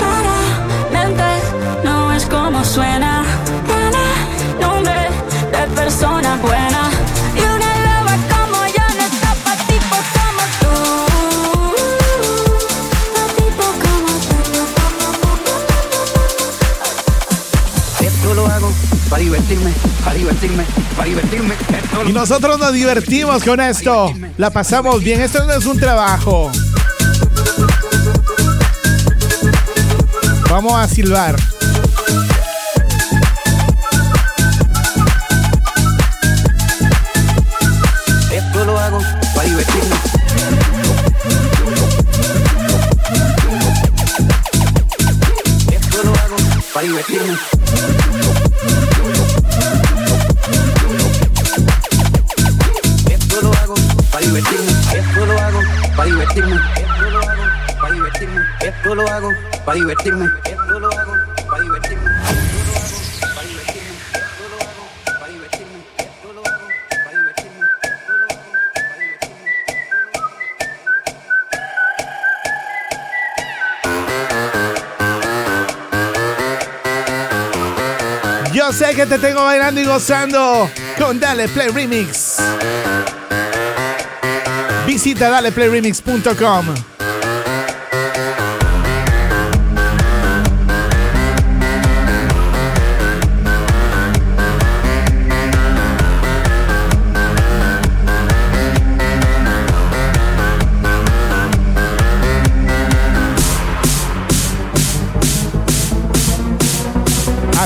Claramente 0.00 1.28
no 1.84 2.12
es 2.12 2.24
como 2.26 2.64
suena. 2.64 3.24
Tiene 3.66 4.04
nombre 4.60 5.08
de 5.52 5.66
persona 5.74 6.36
buena. 6.42 6.90
para 19.10 19.22
divertirme, 19.22 19.72
para 20.04 20.16
divertirme, 20.16 20.64
para 20.96 21.08
divertirme. 21.08 21.54
Y 22.06 22.12
nosotros 22.12 22.58
nos 22.58 22.72
divertimos 22.72 23.42
con 23.42 23.60
esto. 23.60 24.14
La 24.38 24.50
pasamos 24.50 25.02
bien. 25.02 25.20
Esto 25.20 25.44
no 25.44 25.52
es 25.52 25.66
un 25.66 25.78
trabajo. 25.78 26.50
Vamos 30.50 30.74
a 30.74 30.88
silbar. 30.88 31.36
Esto 38.32 38.64
lo 38.64 38.76
hago 38.76 38.98
para 39.32 39.48
divertirme. 39.48 39.96
Esto 45.70 46.02
lo 46.02 46.14
hago 46.14 46.36
para 46.74 46.86
divertirme. 46.86 47.38
Esto 53.08 53.40
lo 53.40 53.52
hago 53.52 53.74
para 54.10 54.26
divertirme. 54.26 54.72
Esto 54.98 55.26
lo 55.26 55.38
hago 55.38 55.60
para 55.96 56.06
divertirme. 56.06 56.56
Esto 56.76 57.10
lo 57.10 57.18
hago 57.20 57.42
para 57.80 57.94
divertirme. 57.94 58.40
Esto 58.60 58.94
lo 58.96 59.08
hago 59.08 59.49
para 59.70 59.78
divertirme. 59.78 60.26
Yo 78.52 78.72
sé 78.72 78.94
que 78.96 79.06
te 79.06 79.18
tengo 79.18 79.44
bailando 79.44 79.80
y 79.80 79.84
gozando 79.84 80.68
con 80.98 81.20
Dale 81.20 81.48
Play 81.48 81.68
Remix. 81.68 82.38
Visita 84.84 85.30
daleplayremix.com. 85.30 86.89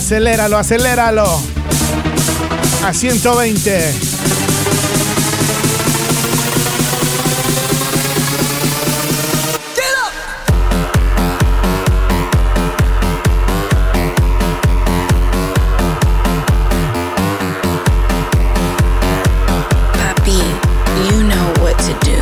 Aceléralo, 0.05 0.59
aceléralo. 0.59 1.25
A 2.85 2.93
120. 2.93 3.71
Papi, 19.91 20.39
you 21.09 21.23
know 21.23 21.63
what 21.63 21.79
to 21.79 21.95
do. 22.05 22.21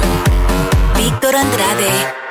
Víctor 0.94 1.34
Andrade. 1.34 2.21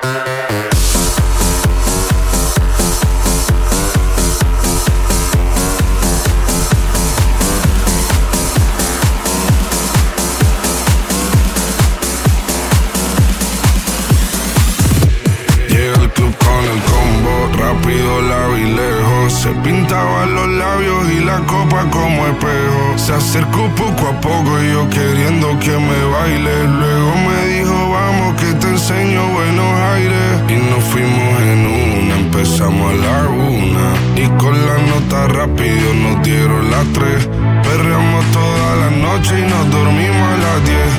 La 34.67 34.77
nota 34.77 35.27
rápido 35.27 35.93
nos 35.93 36.23
dieron 36.23 36.69
las 36.71 36.85
tres. 36.93 37.27
Perreamos 37.63 38.25
toda 38.31 38.75
la 38.81 38.89
noche 38.91 39.39
y 39.39 39.43
nos 39.43 39.69
dormimos 39.71 40.27
a 40.33 40.37
las 40.45 40.65
diez. 40.65 40.91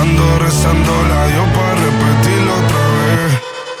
Ando 0.00 0.38
rezando 0.38 0.92
la 1.08 1.26
Dios 1.28 1.46
para 1.56 1.74
repetirlo 1.86 2.52
otra 2.62 2.84
vez. 2.98 3.30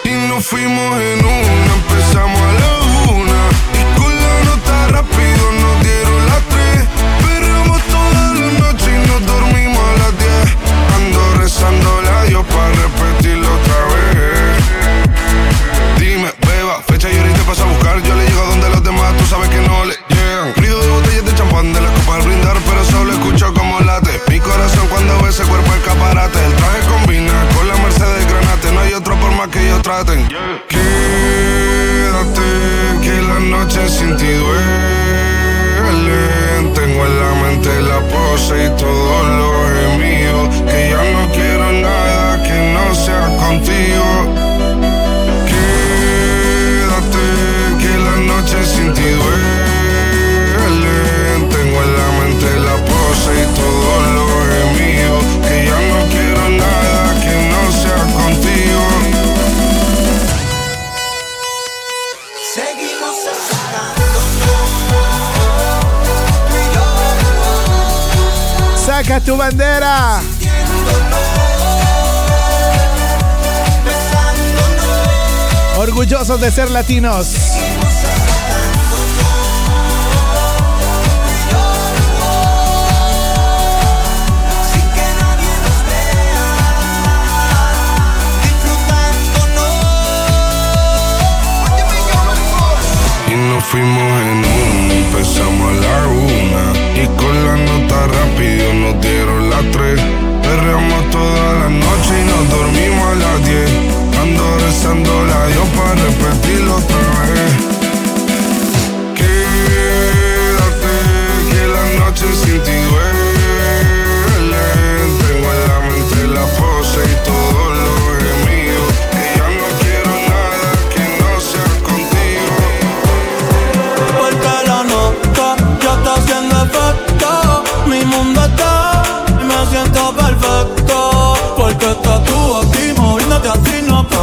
Y 0.04 0.28
nos 0.28 0.46
fuimos 0.46 0.90
en 1.00 1.18
una, 1.24 1.72
empezamos 1.80 2.40
a 2.40 2.52
la 2.60 2.72
una. 3.18 3.40
Con 3.98 4.12
la 4.24 4.36
nota 4.48 4.76
rápido 4.96 5.44
nos 5.62 5.74
dieron 5.86 6.20
las 6.30 6.42
tres. 6.52 6.78
Perramos 7.24 7.80
toda 7.94 8.22
la 8.40 8.48
noche 8.62 8.88
y 8.96 9.06
nos 9.08 9.26
dormimos 9.26 9.82
a 9.92 9.98
las 10.02 10.18
diez. 10.18 10.46
Ando 10.96 11.20
rezando 11.40 12.02
la 12.02 12.24
Dios 12.24 12.44
para 12.46 12.70
repetirlo 12.70 13.46
otra 13.46 13.64
vez. 13.64 13.69
Sabes 19.30 19.48
que 19.48 19.60
no 19.60 19.84
le 19.84 19.94
llegan. 20.08 20.52
Ruido 20.56 20.80
de 20.82 20.88
botellas 20.88 21.24
de 21.24 21.34
champán 21.36 21.72
de 21.72 21.80
la 21.80 21.88
copa 21.92 22.16
al 22.16 22.22
brindar, 22.22 22.56
pero 22.68 22.84
solo 22.84 23.12
escucho 23.12 23.54
como 23.54 23.78
late. 23.80 24.20
Mi 24.28 24.40
corazón 24.40 24.88
cuando 24.88 25.22
ve 25.22 25.30
ese 25.30 25.44
cuerpo 25.44 25.72
escaparate. 25.72 26.44
El 26.44 26.52
traje 26.54 26.80
combina 26.90 27.32
con 27.54 27.68
la 27.68 27.76
Mercedes 27.76 28.26
Granate. 28.26 28.72
No 28.72 28.80
hay 28.80 28.92
otro 28.92 29.14
por 29.20 29.30
más 29.32 29.46
que 29.48 29.60
ellos 29.64 29.80
traten. 29.82 30.26
Quédate, 30.68 32.42
que 33.02 33.22
la 33.22 33.38
noche 33.38 33.88
sin 33.88 34.16
ti 34.16 34.32
duele. 34.32 34.70
Tengo 36.74 37.06
en 37.06 37.20
la 37.20 37.32
mente 37.42 37.82
la 37.82 38.00
pose 38.08 38.64
y 38.66 38.70
todo 38.76 39.22
lo 39.38 39.50
gemido. 39.76 40.50
Que 40.66 40.90
ya 40.90 41.02
no 41.14 41.30
quiero 41.32 41.72
nada 41.72 42.42
que 42.42 42.74
no 42.74 42.94
sea 42.96 43.36
contigo. 43.36 44.49
Sin 48.80 48.94
ti 48.94 49.02
duele. 49.02 50.68
Tengo 51.54 51.78
en 51.82 51.90
la 51.98 52.08
mente 52.18 52.48
la 52.66 52.76
pose 52.88 53.30
y 53.42 53.46
todo 53.58 53.92
lo 54.16 54.24
gemido. 54.50 55.16
Que 55.44 55.56
ya 55.68 55.78
no 55.90 55.98
quiero 56.12 56.44
nada 56.62 57.04
que 57.22 57.34
no 57.52 57.62
sea 57.80 58.02
contigo. 58.18 58.84
Seguimos 62.54 63.16
Saca 68.86 69.16
tu 69.20 69.36
bandera. 69.36 70.20
Orgullosos 75.76 76.40
de 76.40 76.50
ser 76.50 76.70
latinos. 76.70 77.26
Fuimos 93.62 94.12
en 94.22 94.38
una, 94.38 94.94
empezamos 94.94 95.70
a 95.70 95.80
la 95.80 96.06
una. 96.08 97.02
Y 97.02 97.06
con 97.16 97.34
la 97.46 97.56
nota 97.56 98.06
rápido 98.06 98.74
nos 98.74 99.00
dieron 99.00 99.50
las 99.50 99.64
tres. 99.70 100.00
Perreamos 100.42 101.10
toda 101.10 101.52
la 101.54 101.68
noche 101.68 102.12
y 102.20 102.24
nos 102.30 102.50
dormimos 102.50 103.06
a 103.06 103.14
las 103.14 103.44
diez. 103.44 103.70
Ando 104.20 104.58
rezando 104.58 105.24
la 105.26 105.46
Dios 105.48 105.68
para 105.76 105.94
repetirlo 105.94 106.76
otra 106.76 106.98
vez. 107.32 107.79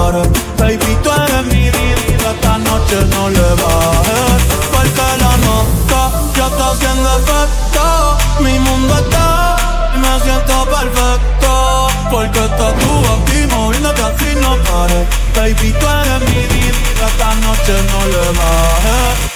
Baby, 0.07 0.97
tú 1.03 1.11
eres 1.11 1.45
mi 1.47 1.69
vida, 1.69 2.31
esta 2.31 2.57
noche 2.59 2.95
no 3.09 3.29
le 3.29 3.49
bajes. 3.61 4.41
Porque 4.71 5.07
la 5.19 5.35
nota 5.45 6.11
ya 6.33 6.47
está 6.47 6.71
haciendo 6.71 7.09
efecto. 7.17 8.17
Mi 8.39 8.57
mundo 8.59 8.93
está 8.99 9.57
me 9.97 10.19
siento 10.23 10.65
perfecto. 10.65 11.87
Porque 12.09 12.39
estás 12.39 12.73
tú 12.79 12.91
aquí 13.15 13.53
moviéndote 13.53 14.01
así 14.01 14.35
no 14.39 14.55
pares. 14.63 15.07
Baby, 15.35 15.75
tú 15.77 15.85
eres 15.85 16.21
mi 16.29 16.41
vida, 16.55 17.07
esta 17.07 17.35
noche 17.35 17.73
no 17.91 18.05
le 18.07 18.37
bajes. 18.39 19.26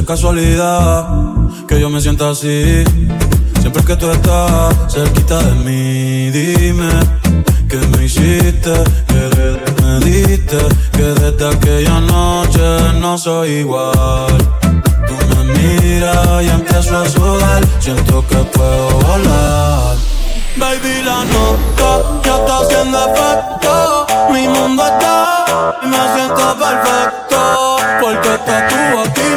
Es 0.00 0.06
casualidad 0.06 1.06
que 1.68 1.78
yo 1.78 1.90
me 1.90 2.00
sienta 2.00 2.30
así. 2.30 2.82
Siempre 3.60 3.84
que 3.84 3.96
tú 3.96 4.10
estás 4.10 4.74
cerquita 4.90 5.42
de 5.42 5.52
mí, 5.56 6.30
dime 6.30 6.88
que 7.68 7.76
me 7.76 8.06
hiciste, 8.06 8.72
que 9.06 9.82
me 9.82 10.00
diste, 10.00 10.56
que 10.92 11.02
desde 11.02 11.48
aquella 11.54 12.00
noche 12.00 12.62
no 12.98 13.18
soy 13.18 13.50
igual. 13.64 14.38
Tú 15.06 15.14
me 15.36 15.44
miras 15.52 16.44
y 16.44 16.48
empiezo 16.48 16.96
a 16.96 17.06
sudar, 17.06 17.62
siento 17.78 18.26
que 18.26 18.36
puedo 18.36 18.90
volar. 19.00 19.96
Baby, 20.56 21.02
la 21.04 21.24
nota 21.26 22.20
ya 22.24 22.36
está 22.36 22.58
haciendo 22.60 22.98
efecto. 22.98 24.06
Mi 24.32 24.48
mundo 24.48 24.82
está 24.82 25.76
y 25.82 25.86
me 25.88 26.14
siento 26.14 26.56
perfecto. 26.58 27.76
Porque 28.00 28.34
estás 28.34 28.68
tú 28.68 28.98
aquí 29.04 29.29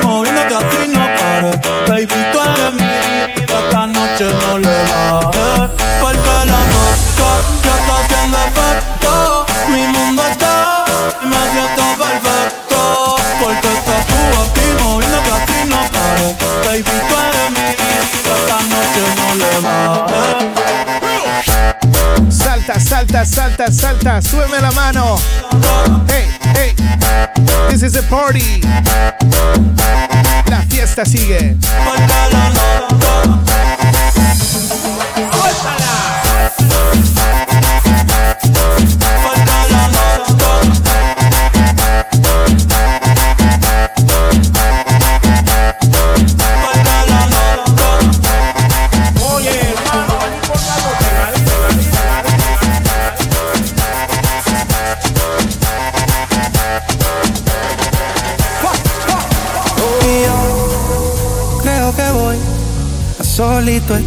salta, 23.72 24.22
salta, 24.22 24.60
la 24.62 24.72
mano. 24.72 25.20
Hey, 26.08 26.28
hey, 26.54 26.74
this 27.70 27.84
is 27.84 27.96
a 27.96 28.04
party. 28.04 28.62
La 30.50 30.62
fiesta 30.70 31.06
sigue. 31.06 31.58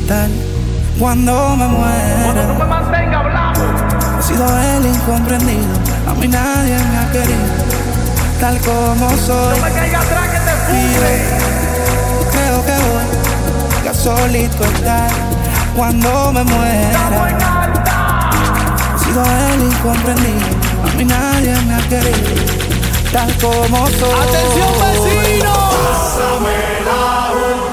Estar 0.07 0.29
cuando 1.01 1.57
me 1.57 1.67
muera. 1.67 2.31
He 4.19 4.23
sido 4.23 4.47
el 4.47 4.87
incomprendido, 4.87 5.67
a 6.09 6.15
mí 6.15 6.29
nadie 6.29 6.77
me 6.79 6.99
ha 6.99 7.11
querido, 7.11 7.39
tal 8.41 8.57
como 8.61 9.11
soy. 9.17 9.59
Y 10.73 10.95
yo 10.95 12.31
creo 12.31 12.65
que 12.67 12.77
voy 12.87 13.89
a 13.89 13.95
solito 13.95 14.65
estar 14.65 15.11
cuando 15.77 16.33
me 16.33 16.45
muera. 16.45 17.01
He 18.95 18.99
sido 19.05 19.25
el 19.25 19.63
incomprendido, 19.65 20.47
a 20.85 20.89
mí 20.97 21.05
nadie 21.05 21.57
me 21.67 21.75
ha 21.75 21.83
querido, 21.89 22.31
tal 23.13 23.33
como 23.39 23.87
soy. 23.89 24.21
¡Atención, 24.23 24.73
vecinos! 24.83 25.75
Pásame 25.75 26.59
la 26.87 27.66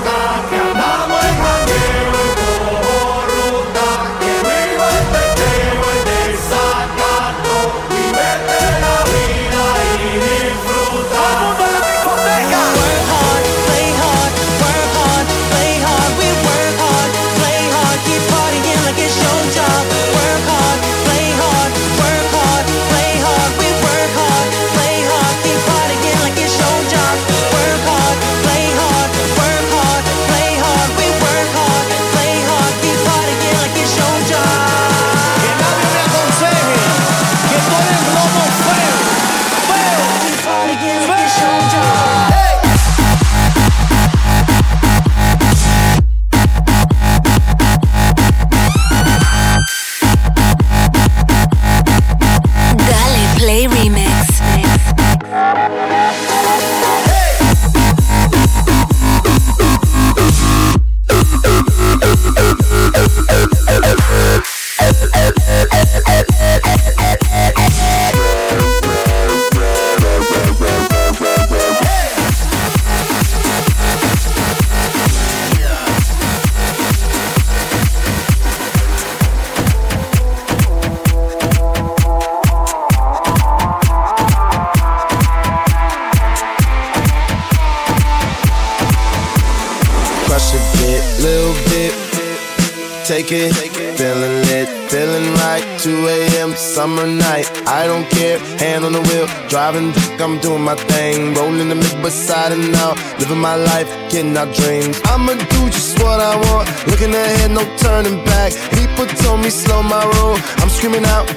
driving. 99.73 99.93
I'm 100.21 100.39
doing 100.39 100.63
my 100.63 100.75
thing, 100.75 101.33
rolling 101.33 101.69
the 101.69 101.75
mid 101.75 102.01
beside 102.01 102.51
and 102.51 102.75
out, 102.75 102.97
living 103.19 103.39
my 103.39 103.55
life, 103.55 103.87
getting 104.09 104.35
our 104.37 104.45
dreams. 104.53 104.99
I'ma 105.05 105.33
do 105.33 105.69
just 105.69 105.99
what 105.99 106.19
I 106.19 106.35
want, 106.35 106.69
looking 106.87 107.13
ahead, 107.13 107.51
no 107.51 107.63
turning 107.77 108.23
back. 108.25 108.53
People 108.71 109.05
told 109.23 109.41
me 109.41 109.49
slow 109.49 109.83
my 109.83 110.03
roll. 110.03 110.37
I'm 110.57 110.69
screaming 110.69 111.05
out 111.05 111.27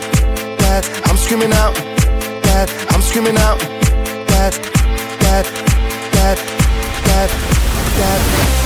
that, 0.60 0.84
I'm 1.06 1.16
screaming 1.16 1.52
out 1.52 1.74
that, 1.74 2.68
I'm 2.90 3.02
screaming 3.02 3.36
out 3.36 3.58
that, 4.28 4.52
that, 5.20 5.44
that, 6.12 6.38
that, 7.04 7.30
that. 7.98 8.65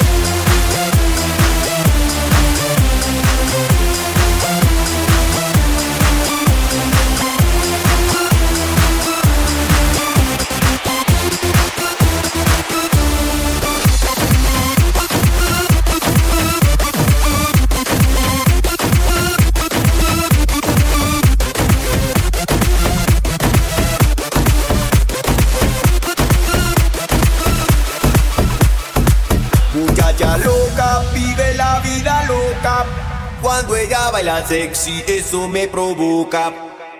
Baila 34.21 34.45
sexy, 34.45 35.03
eso 35.07 35.47
me 35.47 35.67
provoca. 35.67 36.53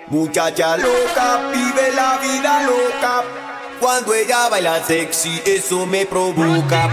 Muchacha 0.08 0.76
loca, 0.76 1.52
vive 1.54 1.92
la 1.94 2.18
vida 2.18 2.64
loca. 2.64 3.24
Cuando 3.80 4.16
ella 4.16 4.50
baila 4.50 4.84
sexy, 4.84 5.40
eso 5.46 5.86
me 5.86 6.08
provoca. 6.08 6.90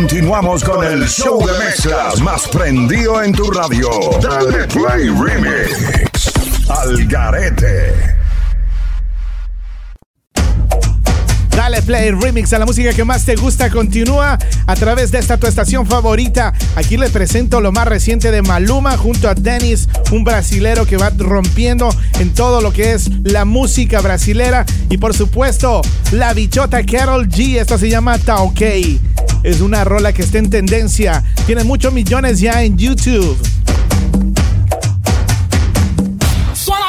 Continuamos 0.00 0.62
con 0.62 0.84
el 0.84 1.08
show 1.08 1.44
de 1.44 1.58
mezclas 1.58 2.20
más 2.20 2.46
prendido 2.46 3.20
en 3.20 3.32
tu 3.32 3.50
radio. 3.50 3.90
Dale 4.22 4.68
Play 4.68 5.08
Remix. 5.08 6.30
Al 6.68 7.04
Garete. 7.08 7.94
Dale 11.50 11.82
play 11.82 12.12
remix 12.12 12.52
a 12.52 12.60
la 12.60 12.66
música 12.66 12.92
que 12.92 13.04
más 13.04 13.24
te 13.24 13.34
gusta. 13.34 13.70
Continúa 13.70 14.38
a 14.68 14.76
través 14.76 15.10
de 15.10 15.18
esta 15.18 15.36
tu 15.36 15.48
estación 15.48 15.84
favorita. 15.84 16.54
Aquí 16.76 16.96
le 16.96 17.10
presento 17.10 17.60
lo 17.60 17.72
más 17.72 17.88
reciente 17.88 18.30
de 18.30 18.42
Maluma 18.42 18.96
junto 18.96 19.28
a 19.28 19.34
Dennis, 19.34 19.88
un 20.12 20.22
brasilero 20.22 20.86
que 20.86 20.96
va 20.96 21.10
rompiendo 21.10 21.88
en 22.20 22.32
todo 22.32 22.60
lo 22.60 22.72
que 22.72 22.92
es 22.92 23.10
la 23.24 23.44
música 23.44 24.00
brasilera. 24.00 24.64
Y 24.88 24.98
por 24.98 25.12
supuesto, 25.12 25.82
la 26.12 26.32
bichota 26.34 26.86
Carol 26.86 27.28
G. 27.28 27.60
Esto 27.60 27.76
se 27.76 27.90
llama 27.90 28.16
Ta 28.18 28.36
OK. 28.36 28.62
Es 29.48 29.62
una 29.62 29.82
rola 29.82 30.12
que 30.12 30.20
está 30.20 30.36
en 30.36 30.50
tendencia. 30.50 31.24
Tiene 31.46 31.64
muchos 31.64 31.90
millones 31.90 32.38
ya 32.38 32.62
en 32.62 32.76
YouTube. 32.76 33.34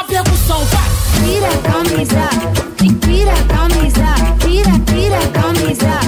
Percussão, 0.06 0.62
vai! 0.66 0.90
Tira 1.24 1.48
a 1.48 1.58
camisa, 1.62 2.28
tira 3.00 3.32
a 3.32 3.44
camisa, 3.44 4.14
tira, 4.40 4.72
tira 4.84 5.18
a 5.18 5.28
camisa, 5.28 6.00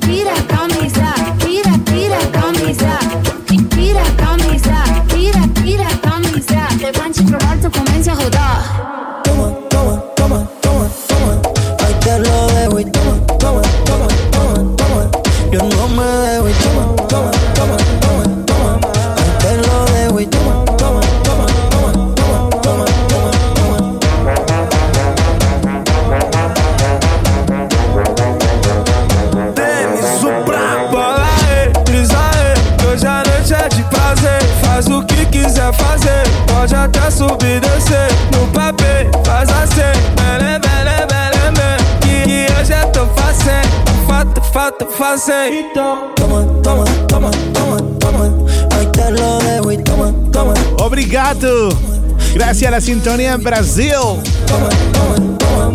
tira 0.00 0.32
a 0.32 0.42
camisa, 0.42 1.14
tira, 1.40 1.72
tira 1.86 2.18
a 2.18 2.26
camisa, 2.38 2.98
tira 3.70 4.00
a 4.00 4.10
camisa, 4.14 4.76
tira, 5.08 5.42
tira 5.54 5.86
a 5.88 5.96
camisa. 5.98 6.68
Levante 6.78 7.22
pro 7.24 7.38
alto, 7.48 7.68
comece 7.70 8.10
a 8.10 8.14
rodar. 8.14 8.79
pase. 45.10 45.60
Y 45.60 45.74
toma, 45.74 46.12
toma, 46.62 47.30
Obrigado. 50.78 51.68
Gracias 52.34 52.68
a 52.68 52.70
la 52.70 52.80
sintonía 52.80 53.32
en 53.32 53.42
Brasil. 53.42 53.92
Toma, 54.46 54.68
toma, 54.92 55.38
toma. 55.38 55.72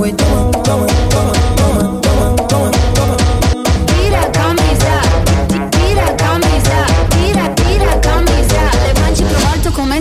Hoy 0.00 0.12
te 0.12 0.26
lo 0.34 0.46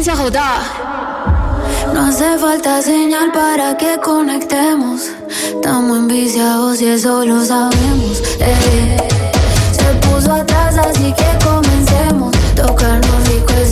y 0.05 0.09
a 0.09 0.15
rodar. 0.15 0.61
No 1.93 2.07
hace 2.07 2.37
falta 2.37 2.81
señal 2.81 3.31
para 3.31 3.77
que 3.77 3.97
conectemos. 4.03 5.12
Estamos 5.65 5.97
enviciados 5.97 6.81
y 6.81 6.87
eso 6.87 7.25
lo 7.25 7.45
sabemos. 7.45 8.21
eh. 8.41 8.97
Se 9.71 10.07
puso 10.07 10.33
atrás, 10.33 10.77
así 10.77 11.13
que 11.13 11.45
comencemos. 11.45 12.35
Tocarnos 12.53 13.29
rico 13.29 13.53
es 13.53 13.71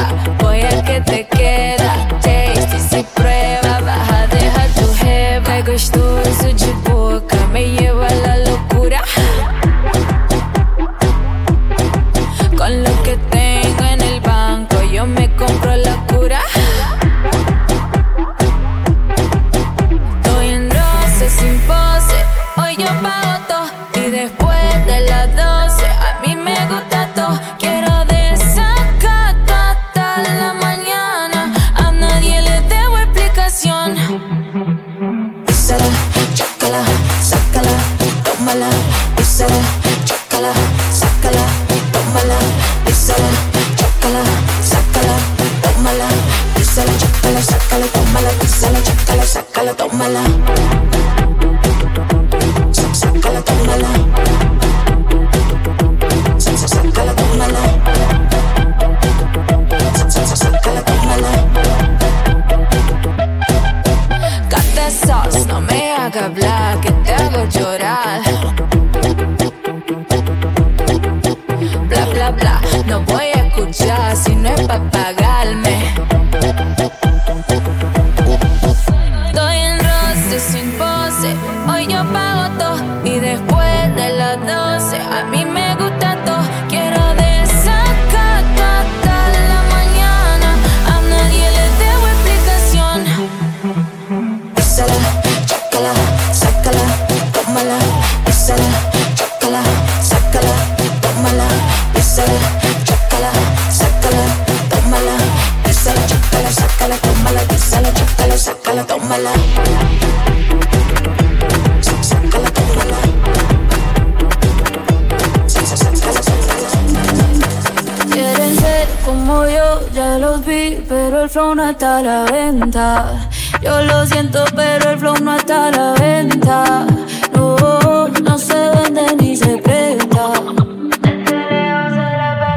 está 121.71 121.97
a 121.97 122.01
la 122.01 122.23
venta. 122.25 123.29
Yo 123.61 123.81
lo 123.83 124.05
siento, 124.05 124.43
pero 124.55 124.91
el 124.91 124.99
flow 124.99 125.15
no 125.21 125.35
está 125.35 125.67
a 125.67 125.71
la 125.71 125.93
venta. 125.93 126.85
No, 127.33 128.07
no 128.07 128.37
se 128.37 128.69
vende 128.75 129.15
ni 129.19 129.35
se 129.35 129.57
presta. 129.57 130.33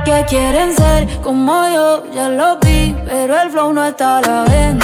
Que 0.05 0.25
quieren 0.29 0.75
ser 0.77 1.21
como 1.23 1.69
yo, 1.69 2.05
ya 2.13 2.29
lo 2.29 2.59
vi, 2.59 2.95
pero 3.07 3.41
el 3.41 3.51
flow 3.51 3.73
no 3.73 3.85
está 3.85 4.19
a 4.19 4.23
la 4.23 4.45
venta. 4.45 4.84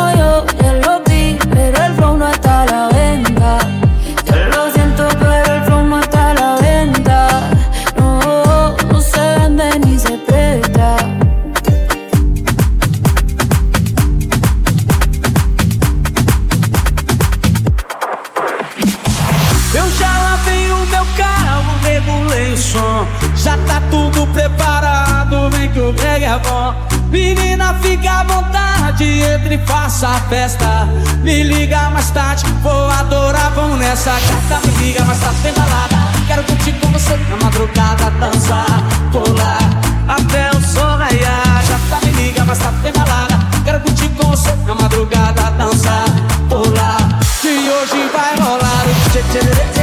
é 26.31 26.39
bom. 26.39 26.73
Menina, 27.09 27.73
fica 27.81 28.09
à 28.09 28.23
vontade, 28.23 29.03
entre 29.03 29.55
e 29.55 29.65
faça 29.65 30.07
a 30.07 30.19
festa. 30.21 30.87
Me 31.23 31.43
liga 31.43 31.89
mais 31.89 32.09
tarde, 32.11 32.45
vou 32.63 32.89
adorar, 32.89 33.51
vamos 33.53 33.79
nessa 33.79 34.11
gata. 34.11 34.65
Me 34.65 34.73
liga 34.85 35.03
mais 35.03 35.19
tarde, 35.19 35.37
tem 35.43 35.53
balada. 35.53 35.97
Quero 36.27 36.43
curtir 36.45 36.71
com 36.73 36.87
você 36.87 37.17
na 37.29 37.37
madrugada, 37.43 38.09
dançar, 38.11 38.83
pular 39.11 39.59
até 40.07 40.49
o 40.55 40.61
sol 40.61 40.97
raiar. 40.97 41.63
Tá, 41.89 41.99
me 42.05 42.11
liga 42.11 42.45
mais 42.45 42.59
tarde, 42.59 42.77
tem 42.81 42.93
balada. 42.93 43.37
Quero 43.65 43.79
curtir 43.81 44.09
com 44.09 44.29
você 44.29 44.55
na 44.65 44.75
madrugada, 44.75 45.51
dançar, 45.57 46.05
pular. 46.47 47.19
Que 47.41 47.49
hoje 47.49 48.09
vai 48.13 48.35
rolar 48.39 48.85
o 48.87 49.09
tchê 49.09 49.80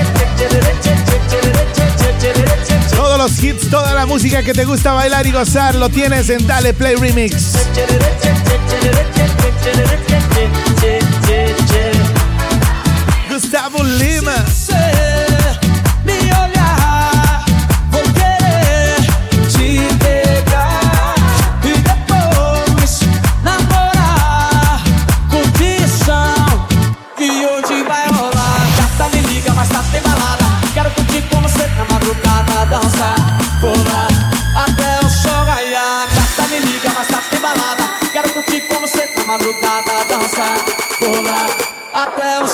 Todos 2.98 3.16
los 3.16 3.40
hits, 3.44 3.70
toda 3.70 3.94
la 3.94 4.06
música 4.06 4.42
que 4.42 4.52
te 4.52 4.64
gusta 4.64 4.92
bailar 4.92 5.24
y 5.24 5.30
gozar 5.30 5.76
lo 5.76 5.88
tienes 5.88 6.30
en 6.30 6.44
Dale 6.48 6.74
Play 6.74 6.96
Remix. 6.96 7.52
Gustavo 13.30 13.84
Lima. 13.84 14.44
madrugada 39.28 40.04
dança, 40.08 40.42
pular 40.98 41.48
até 41.92 42.42
o 42.42 42.47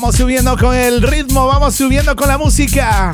Vamos 0.00 0.14
subiendo 0.14 0.56
con 0.56 0.76
el 0.76 1.02
ritmo, 1.02 1.48
vamos 1.48 1.74
subiendo 1.74 2.14
con 2.14 2.28
la 2.28 2.38
música. 2.38 3.10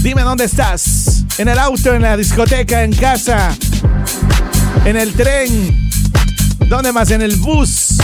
Dime 0.00 0.22
dónde 0.22 0.46
estás. 0.46 1.26
En 1.36 1.46
el 1.46 1.58
auto, 1.58 1.92
en 1.92 2.00
la 2.00 2.16
discoteca, 2.16 2.84
en 2.84 2.94
casa, 2.94 3.54
en 4.86 4.96
el 4.96 5.12
tren. 5.12 5.90
¿Dónde 6.70 6.90
más? 6.90 7.10
En 7.10 7.20
el 7.20 7.36
bus. 7.36 7.98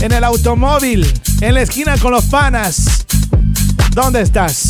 En 0.00 0.10
el 0.10 0.24
automóvil. 0.24 1.06
En 1.42 1.54
la 1.54 1.62
esquina 1.62 1.96
con 1.96 2.10
los 2.10 2.24
panas. 2.24 3.06
¿Dónde 3.92 4.22
estás? 4.22 4.69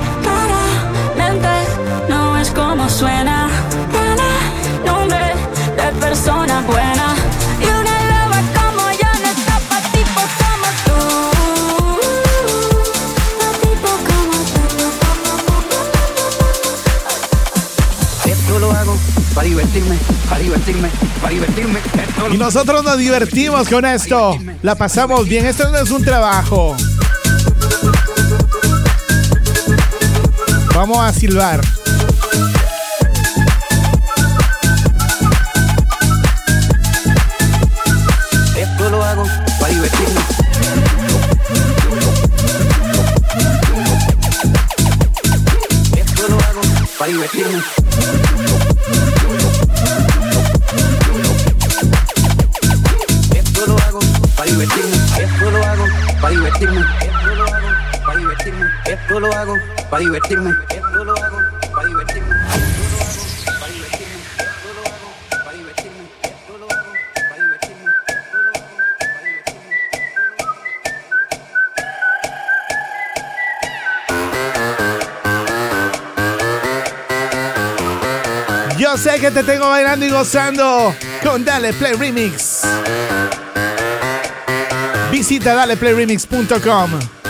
Claramente 2.53 2.53
no 2.53 2.53
es 2.53 2.53
como 2.53 2.89
suena. 2.89 3.49
Nombre 4.85 5.35
de 5.75 5.91
persona 5.99 6.61
buena. 6.61 7.15
Y 7.59 7.65
una 7.65 8.03
loba 8.11 8.41
como 8.55 8.91
yo 8.91 9.09
no 9.21 9.29
está 9.29 9.59
pa' 9.69 9.81
tipos 9.91 10.29
como 10.41 10.67
tú. 10.85 10.97
Pa' 13.39 13.51
tipos 13.61 13.99
como 14.07 14.35
Esto 18.25 18.59
lo 18.59 18.71
hago 18.71 18.95
para 19.35 19.47
divertirme, 19.47 19.97
para 20.29 20.41
divertirme, 20.41 20.89
para 21.21 21.33
divertirme. 21.33 21.79
Lo 22.17 22.33
Y 22.33 22.37
nosotros 22.37 22.83
nos 22.83 22.97
divertimos 22.97 23.67
con 23.67 23.85
esto. 23.85 24.37
La 24.61 24.75
pasamos 24.75 25.27
bien. 25.27 25.45
Esto 25.45 25.69
no 25.69 25.77
es 25.77 25.91
un 25.91 26.03
trabajo. 26.03 26.75
Vamos 30.73 30.99
a 30.99 31.13
silbar. 31.13 31.61
Divertirme. 47.13 47.61
Esto 53.35 53.67
lo 53.67 53.77
hago 53.77 53.99
para 54.37 54.51
divertirme. 54.51 54.97
Esto 55.19 55.51
lo 55.51 55.63
hago 55.63 55.85
para 56.21 56.29
divertirme. 56.31 56.81
Esto 57.01 57.35
lo 57.35 57.43
hago 57.43 57.67
para 58.05 58.19
divertirme. 58.19 58.65
Esto 58.85 59.19
lo 59.19 59.33
hago 59.33 59.55
para 59.89 60.03
divertirme. 60.03 60.80
Sé 79.01 79.19
que 79.19 79.31
te 79.31 79.43
tengo 79.43 79.67
bailando 79.67 80.05
y 80.05 80.09
gozando 80.09 80.95
con 81.23 81.43
Dale 81.43 81.73
Play 81.73 81.93
Remix. 81.93 82.61
Visita 85.11 85.55
daleplayremix.com. 85.55 87.20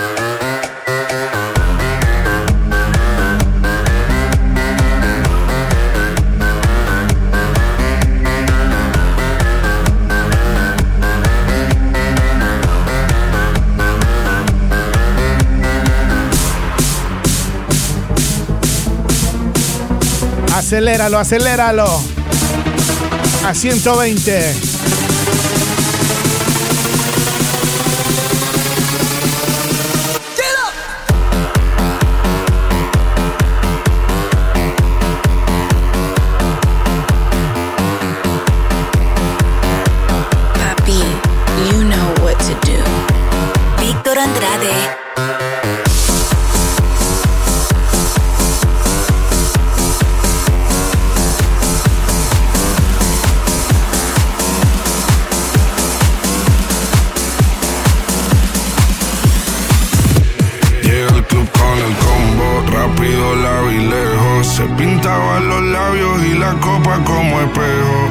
Aceléralo, 20.71 21.17
aceléralo. 21.17 22.01
A 23.45 23.53
120. 23.53 24.53
Papi, 40.53 41.03
you 41.69 41.83
know 41.83 42.13
what 42.23 42.37
to 42.39 42.53
do. 42.65 42.81
Víctor 43.77 44.17
Andrade. 44.17 45.00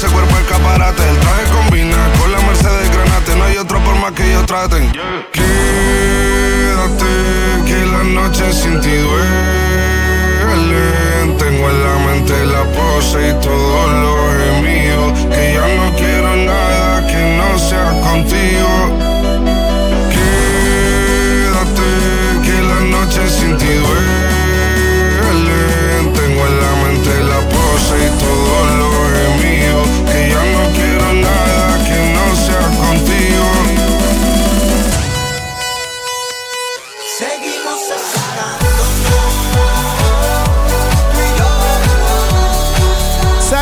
ese 0.00 0.08
cuerpo 0.14 0.34
escaparate. 0.38 1.02
El 1.10 1.18
traje 1.18 1.44
combina 1.52 1.96
con 2.18 2.32
la 2.32 2.40
Mercedes 2.40 2.90
Granate. 2.90 3.36
No 3.36 3.44
hay 3.44 3.58
otro 3.58 3.78
por 3.84 3.94
más 3.96 4.12
que 4.12 4.24
ellos 4.30 4.46
traten. 4.46 4.90
Quédate, 5.30 7.04
que 7.66 7.84
la 7.84 8.02
noche 8.04 8.50
sin 8.50 8.80
ti 8.80 8.96
duele. 8.96 9.20
Tengo 11.38 11.68
en 11.68 11.84
la 11.84 11.98
mente 12.06 12.46
la 12.46 12.64
pose 12.76 13.28
y 13.28 13.32
todos 13.44 13.90
los 14.02 14.20
gemidos. 14.40 15.12
Que 15.34 15.52
ya 15.54 15.66
no 15.76 15.86
quiero 15.96 16.36
nada 16.36 17.06
que 17.06 17.20
no 17.36 17.58
sea 17.58 17.90
contigo. 18.00 18.72
Quédate, 20.14 21.88
que 22.44 22.56
la 22.70 22.80
noche 22.96 23.22
sin 23.28 23.52
ti 23.58 23.66
duele. 23.66 24.30
Tengo 26.14 26.40
en 26.46 26.54
la 26.64 26.72
mente 26.84 27.12
la 27.22 27.40
pose 27.52 27.94
y 27.98 28.08
todos 28.18 28.60
los 28.64 28.69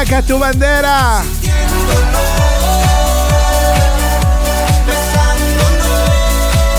Saca 0.08 0.22
tu 0.22 0.38
bandera. 0.38 1.22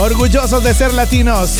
Orgullosos 0.01 0.63
de 0.63 0.73
ser 0.73 0.95
latinos. 0.95 1.51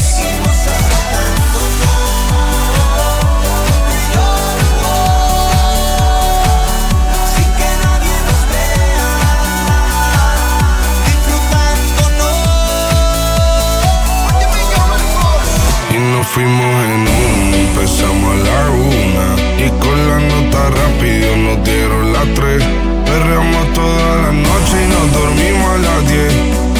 fuimos 16.33 16.85
en 16.85 17.01
un, 17.01 17.53
empezamos 17.53 18.33
a 18.33 18.43
la 18.43 18.69
una. 18.71 19.65
Y 19.65 19.69
con 19.79 20.07
la 20.07 20.38
rápido 20.69 21.35
nos 21.37 21.63
dieron 21.63 22.13
las 22.13 22.27
tres. 22.35 22.63
Perreamos 23.05 23.73
toda 23.73 24.15
la 24.23 24.31
noche 24.31 24.75
y 24.83 24.87
nos 24.93 25.13
dormimos 25.13 25.69
a 25.71 25.77
las 25.77 26.07
diez. 26.07 26.33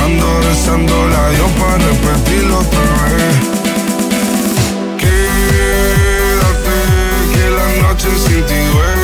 Ando 0.04 0.42
rezando 0.42 1.08
la 1.08 1.30
Dios 1.32 1.52
para 1.60 1.78
repetirlo 1.78 2.60
otra 2.60 2.80
vez. 3.16 3.36
Quédate, 5.02 6.78
que 7.34 7.46
la 7.58 7.68
noche 7.88 8.08
sin 8.26 8.46
ti 8.46 8.60
duele. 8.74 8.99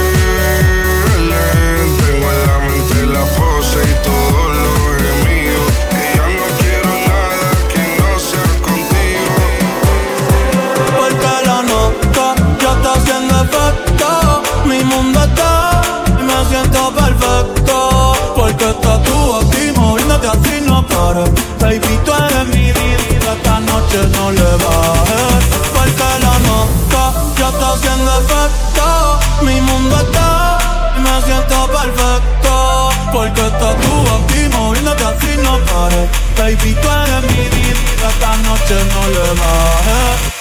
Pares. 20.88 21.30
Baby, 21.60 22.00
tú 22.06 22.12
eres 22.14 22.48
mi 22.48 22.72
vida. 22.72 23.34
Esta 23.36 23.60
noche 23.60 24.00
no 24.14 24.32
le 24.32 24.50
bajes. 24.64 25.44
Porque 25.74 26.10
la 26.26 26.36
nota 26.50 27.14
ya 27.38 27.50
está 27.50 27.74
haciendo 27.74 28.12
efecto. 28.22 29.20
Mi 29.42 29.62
mundo 29.62 29.98
está 29.98 30.58
me 31.04 31.22
siento 31.26 31.68
perfecto. 31.68 32.90
Porque 33.12 33.42
estás 33.42 33.76
tú 33.82 33.94
aquí 34.18 34.42
moviéndote 34.58 35.04
así 35.04 35.38
no 35.44 35.58
pares. 35.66 36.10
Baby, 36.38 36.76
tú 36.82 36.88
eres 36.90 37.24
mi 37.32 37.44
vida. 37.56 38.10
Esta 38.10 38.36
noche 38.38 38.76
no 38.94 39.08
le 39.10 39.30
bajes. 39.42 40.35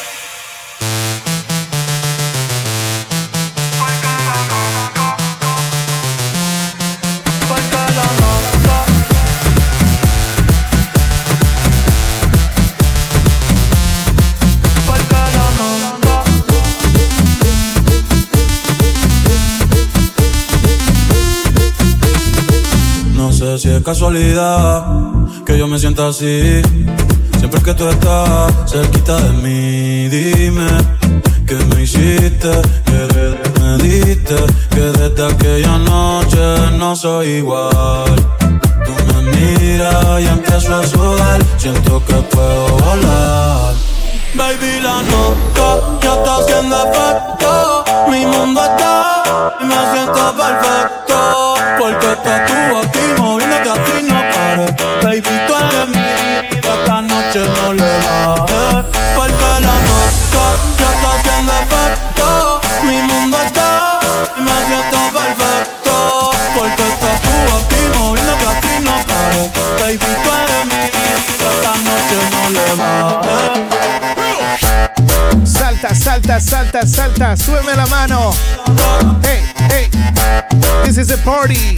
Es 23.77 23.83
casualidad 23.83 24.85
que 25.45 25.59
yo 25.59 25.67
me 25.67 25.79
sienta 25.79 26.09
así. 26.09 26.63
Siempre 27.39 27.61
que 27.63 27.75
tú 27.75 27.89
estás 27.89 28.53
cerquita 28.71 29.17
de 29.21 29.31
mí, 29.43 30.09
dime 30.09 30.67
que 31.47 31.55
me 31.55 31.83
hiciste, 31.83 32.51
que 32.85 33.61
me 33.61 33.79
diste, 33.79 34.37
que 34.71 34.81
desde 34.81 35.27
aquella 35.27 35.79
noche 35.79 36.71
no 36.79 36.95
soy 36.97 37.27
igual. 37.43 38.15
Tú 38.85 38.93
me 39.09 39.23
miras 39.33 40.21
y 40.21 40.27
empiezo 40.27 40.75
a 40.77 40.87
sudar, 40.87 41.43
siento 41.59 42.03
que 42.07 42.15
puedo 42.15 42.69
volar. 42.79 43.75
Baby, 44.35 44.81
la 44.83 45.03
nota 45.03 45.99
ya 46.03 46.15
está 46.15 46.37
haciendo 46.37 46.77
efecto. 46.77 47.85
Mi 48.11 48.27
mundo 48.27 48.61
está 48.63 49.55
y 49.61 49.65
me 49.65 49.75
siento 49.93 50.35
perfecto. 50.37 51.55
Porque 51.79 52.13
estás 52.13 52.47
tú 52.47 52.77
aquí 52.79 52.94
salta, 76.75 76.87
salta, 76.89 77.37
súbeme 77.37 77.77
la 77.77 77.87
mano. 77.87 78.35
Hey, 79.23 79.41
hey, 79.71 79.89
this 80.85 80.99
is 80.99 81.11
a 81.13 81.17
party. 81.19 81.77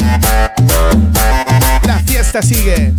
La 1.86 1.98
fiesta 2.06 2.40
sigue. 2.40 2.94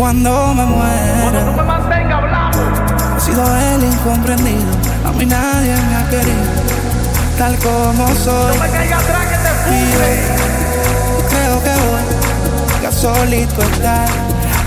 Cuando 0.00 0.54
me 0.54 0.64
muera. 0.64 1.44
He 3.18 3.20
sido 3.20 3.44
el 3.44 3.84
incomprendido, 3.84 4.72
a 5.06 5.12
mí 5.12 5.26
nadie 5.26 5.76
me 5.76 5.96
ha 5.96 6.08
querido, 6.08 6.40
tal 7.36 7.54
como 7.58 8.08
soy. 8.14 8.56
Y 8.56 9.92
yo 9.92 9.98
creo 11.28 11.62
que 11.62 11.74
voy 11.84 12.86
a 12.86 12.92
solito 12.92 13.60
estar 13.60 14.08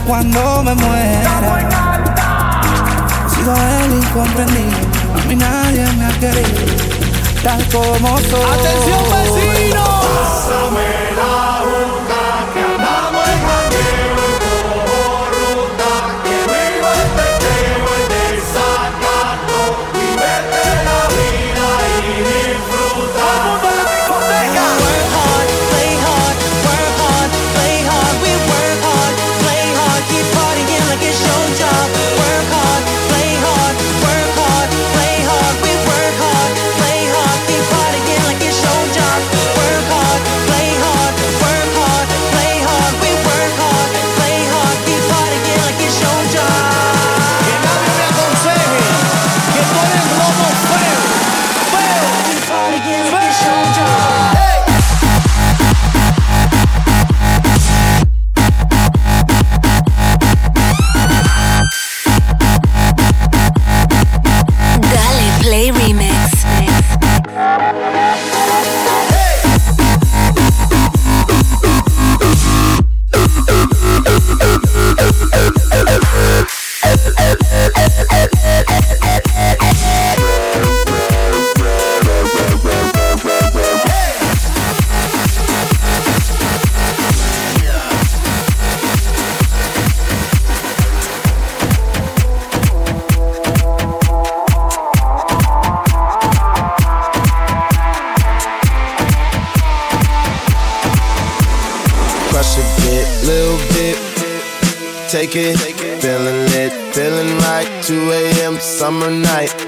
cuando 0.08 0.62
me 0.62 0.76
muera. 0.76 1.32
He 3.26 3.30
sido 3.36 3.56
el 3.56 3.92
incomprendido, 4.04 4.78
a 5.16 5.28
mí 5.28 5.36
nadie 5.36 5.84
me 5.98 6.06
ha 6.06 6.12
querido, 6.20 6.62
tal 7.44 7.68
como 7.70 8.20
soy. 8.20 8.52
¡Atención, 8.54 9.04
vecino! 9.10 9.84
Pásame 10.14 10.88
la 11.18 12.03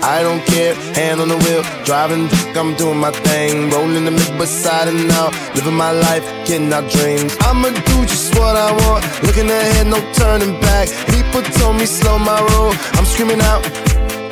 I 0.01 0.23
don't 0.23 0.43
care, 0.45 0.73
hand 0.93 1.22
on 1.22 1.27
the 1.30 1.38
wheel, 1.38 1.63
driving. 1.84 2.27
I'm 2.55 2.76
doing 2.76 2.99
my 2.99 3.11
thing, 3.11 3.69
rolling 3.69 4.05
the 4.05 4.11
mid 4.11 4.38
beside 4.38 4.88
and 4.88 5.11
out, 5.11 5.34
living 5.55 5.76
my 5.76 5.91
life, 5.91 6.23
getting 6.47 6.72
out 6.72 6.89
dreams. 6.89 7.35
I'ma 7.41 7.69
do 7.69 7.97
just 8.05 8.34
what 8.39 8.55
I 8.55 8.72
want, 8.72 9.03
looking 9.23 9.49
ahead, 9.49 9.88
no 9.88 9.99
turning 10.13 10.59
back. 10.61 10.89
People 11.07 11.41
told 11.59 11.76
me 11.77 11.85
slow 11.85 12.17
my 12.17 12.39
roll. 12.51 12.73
I'm 12.97 13.05
screaming 13.05 13.41
out 13.41 13.63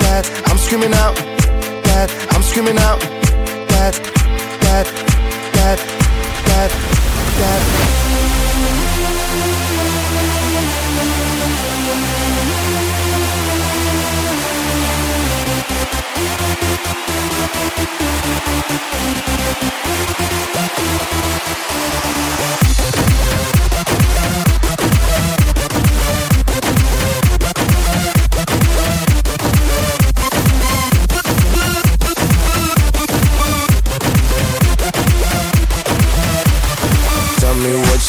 that, 0.04 0.24
I'm 0.46 0.58
screaming 0.58 0.94
out 0.94 1.16
that, 1.86 2.10
I'm 2.32 2.44
screaming 2.44 2.78
out 2.78 3.00
that, 3.74 3.94
that, 4.64 4.86
that, 5.56 5.80
that, 6.46 6.72
that. 7.40 7.93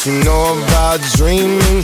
You 0.05 0.23
know 0.23 0.63
about 0.63 1.01
dreaming, 1.15 1.83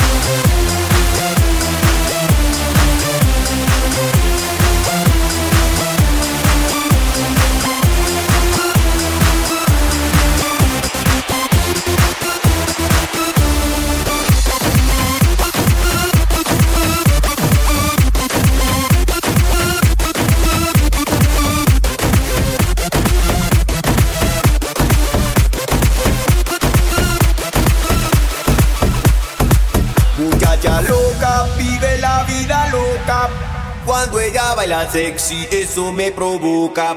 Sexy, 34.89 35.47
eso 35.51 35.91
me 35.91 36.11
provoca. 36.11 36.95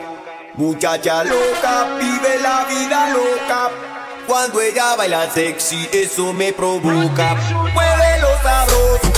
Muchacha 0.55 1.25
loca, 1.25 1.97
vive 1.99 2.39
la 2.41 2.65
vida 2.65 3.09
loca. 3.11 3.71
Cuando 4.27 4.61
ella 4.61 4.97
baila 4.97 5.31
sexy, 5.31 5.89
eso 5.93 6.33
me 6.33 6.53
provoca. 6.53 7.35
Mueve 7.75 8.21
los 8.21 8.41
sabroso, 8.43 9.13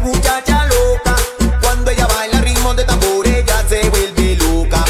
muchacha 0.00 0.66
loca. 0.66 1.16
Cuando 1.60 1.90
ella 1.90 2.06
baila 2.06 2.40
ritmo 2.40 2.74
de 2.74 2.84
tambor, 2.84 3.26
ella 3.26 3.62
se 3.68 3.88
vuelve 3.90 4.36
loca. 4.36 4.84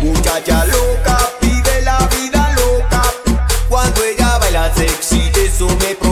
Muchacha 0.00 0.64
loca, 0.66 1.18
vive 1.40 1.82
la 1.82 1.98
vida 2.08 2.54
loca. 2.56 3.02
Cuando 3.68 4.02
ella 4.04 4.38
baila 4.38 4.74
sexy, 4.74 5.30
eso 5.36 5.66
me 5.66 5.94
provoca. 5.94 6.09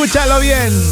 Escúchalo 0.00 0.38
bien. 0.38 0.88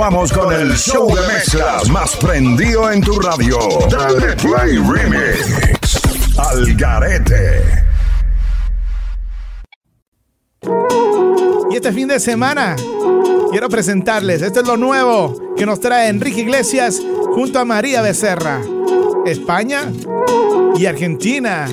Continuamos 0.00 0.32
con 0.32 0.50
el 0.54 0.74
show 0.78 1.14
de 1.14 1.20
mezclas 1.26 1.90
más 1.90 2.16
prendido 2.16 2.90
en 2.90 3.02
tu 3.02 3.20
radio. 3.20 3.58
Dale 3.90 4.34
Play 4.36 4.78
Remix. 4.78 6.00
Al 6.38 6.74
Garete. 6.74 7.62
Y 11.70 11.76
este 11.76 11.92
fin 11.92 12.08
de 12.08 12.18
semana 12.18 12.76
quiero 13.50 13.68
presentarles, 13.68 14.40
esto 14.40 14.60
es 14.60 14.66
lo 14.66 14.78
nuevo 14.78 15.54
que 15.54 15.66
nos 15.66 15.80
trae 15.80 16.08
Enrique 16.08 16.40
Iglesias 16.40 16.98
junto 17.34 17.58
a 17.58 17.66
María 17.66 18.00
Becerra. 18.00 18.62
España 19.26 19.92
y 20.78 20.86
Argentina. 20.86 21.68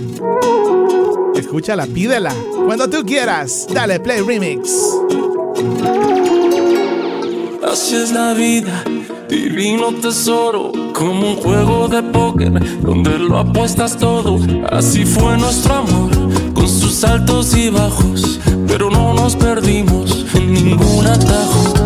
Escúchala, 1.33 1.85
pídela. 1.85 2.33
Cuando 2.65 2.89
tú 2.89 3.05
quieras, 3.05 3.67
dale 3.73 4.01
play 4.01 4.19
remix. 4.19 4.69
Es 7.77 8.11
la 8.11 8.33
vida, 8.33 8.83
divino 9.29 9.93
tesoro, 10.01 10.71
como 10.93 11.29
un 11.29 11.35
juego 11.37 11.87
de 11.87 12.01
póker 12.01 12.51
donde 12.81 13.19
lo 13.19 13.37
apuestas 13.37 13.97
todo. 13.97 14.39
Así 14.71 15.05
fue 15.05 15.37
nuestro 15.37 15.75
amor, 15.75 16.09
con 16.53 16.67
sus 16.67 17.03
altos 17.03 17.55
y 17.55 17.69
bajos, 17.69 18.39
pero 18.67 18.89
no 18.89 19.13
nos 19.13 19.35
perdimos 19.35 20.25
en 20.33 20.53
ningún 20.53 21.05
atajo. 21.05 21.76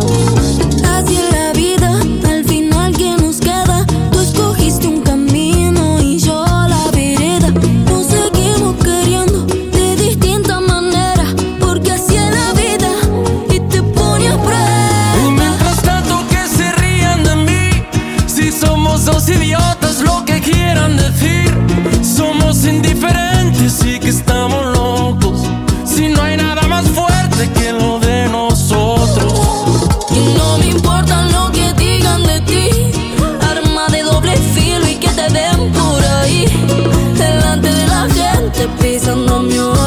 anlamıyor 39.12 39.81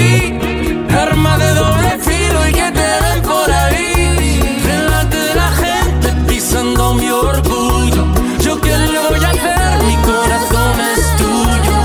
ti. 0.00 0.12
Arma 1.04 1.32
de 1.38 1.50
doble 1.60 1.90
filo 2.06 2.40
y 2.48 2.52
que 2.52 2.68
te 2.78 2.88
den 3.04 3.20
por 3.22 3.50
ahí. 3.62 3.88
Delante 4.70 5.16
de 5.28 5.34
la 5.34 5.50
gente 5.62 6.08
pisando 6.28 6.94
mi 6.94 7.08
orgullo. 7.10 8.02
Yo 8.44 8.60
que 8.60 8.76
lo 8.94 9.02
voy 9.10 9.24
a 9.24 9.30
hacer, 9.36 9.70
mi 9.88 9.96
corazón 10.10 10.74
es 10.92 11.02
tuyo. 11.20 11.78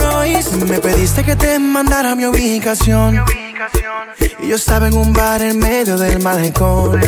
Royce, 0.00 0.52
me 0.70 0.78
pediste 0.78 1.20
que 1.24 1.36
te 1.36 1.58
mandara. 1.58 2.14
Mi 2.14 2.24
ubicación. 2.26 3.10
Y 4.40 4.48
yo 4.48 4.56
estaba 4.56 4.88
en 4.88 4.94
un 4.94 5.12
bar 5.12 5.40
en 5.42 5.58
medio 5.58 5.96
del 5.96 6.22
malecón. 6.22 7.00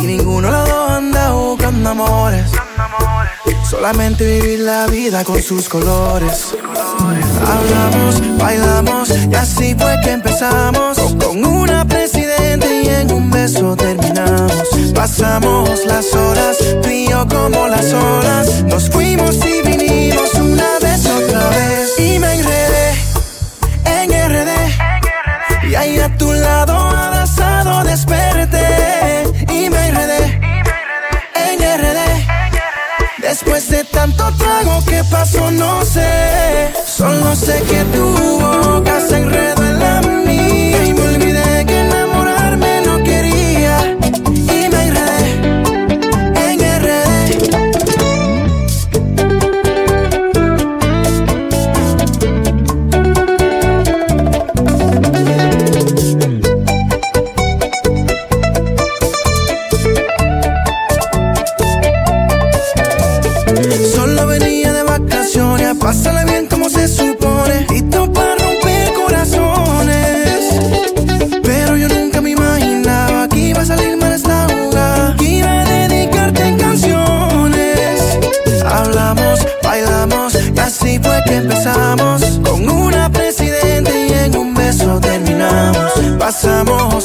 Y 0.00 0.06
ninguno 0.06 0.48
de 0.50 0.58
los 0.58 0.68
dos 0.68 0.90
anda 0.90 1.30
buscando 1.32 1.90
amores. 1.90 2.50
Solamente 3.68 4.24
vivir 4.24 4.60
la 4.60 4.86
vida 4.86 5.24
con 5.24 5.42
sus 5.42 5.68
colores. 5.68 6.54
Hablamos, 7.46 8.38
bailamos 8.38 9.10
y 9.10 9.34
así 9.34 9.74
fue 9.74 9.98
que 10.02 10.12
empezamos. 10.12 10.98
Con 10.98 11.44
una 11.44 11.84
presidente 11.86 12.82
y 12.82 12.88
en 12.88 13.12
un 13.12 13.30
beso 13.30 13.76
terminamos. 13.76 14.52
Pasamos 14.94 15.84
las 15.86 16.12
horas, 16.14 16.58
frío 16.82 17.26
como 17.28 17.68
las 17.68 17.92
olas. 17.92 18.62
Nos 18.64 18.90
fuimos 18.90 19.36
y 19.36 19.62
vinimos 19.62 20.34
una 20.34 20.78
vez, 20.80 21.06
otra 21.06 21.48
vez. 21.50 21.98
Hice 33.70 33.84
tanto 33.84 34.24
trago 34.36 34.84
que 34.84 35.04
pasó, 35.04 35.48
no 35.52 35.84
sé. 35.84 36.72
Solo 36.84 37.36
sé 37.36 37.62
que 37.70 37.84
tu 37.96 38.02
boca 38.40 39.00
se 39.00 39.18
enredó 39.18 39.62
en 39.62 39.78
la 39.78 40.00
mía. 40.00 40.19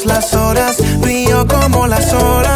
las 0.04 0.34
horas, 0.34 0.78
tú 1.02 1.08
y 1.08 1.26
yo 1.26 1.48
como 1.48 1.88
las 1.88 2.12
horas. 2.12 2.55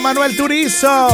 Manuel 0.00 0.36
Turizo. 0.36 1.08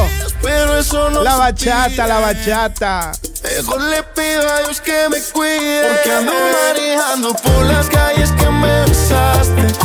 La 1.23 1.35
bachata, 1.37 2.07
la 2.07 2.19
bachata. 2.19 3.11
Mejor 3.43 3.81
le 3.81 4.03
pido 4.03 4.49
a 4.49 4.59
Dios 4.59 4.81
que 4.81 5.07
me 5.09 5.19
cuide. 5.33 5.83
Porque 5.87 6.11
ando 6.11 6.33
manejando 6.33 7.33
por 7.33 7.65
las 7.65 7.87
calles 7.89 8.31
que 8.31 8.49
me 8.49 8.81
besaste. 8.85 9.80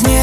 Tú 0.00 0.21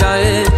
mal 0.00 0.49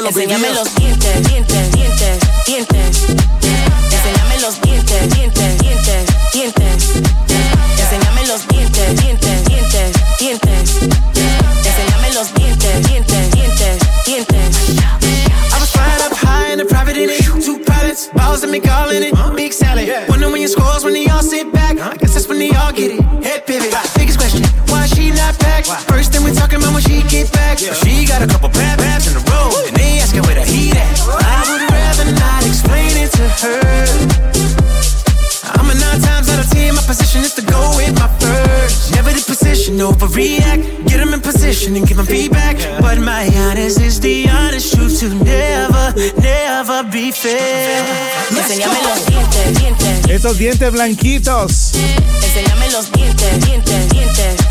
los 0.00 0.16
Enséñame 0.16 0.50
los 0.50 0.77
Esos 50.28 50.38
dientes 50.40 50.70
blanquitos. 50.72 51.72
Dientes, 53.46 53.88
dientes. 53.88 54.47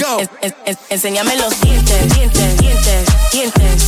Go. 0.00 0.18
En- 0.20 0.28
en- 0.42 0.54
en- 0.66 0.78
enséñame 0.90 1.36
los 1.36 1.60
dientes, 1.60 2.14
dientes, 2.14 2.56
dientes, 2.58 3.06
dientes. 3.32 3.82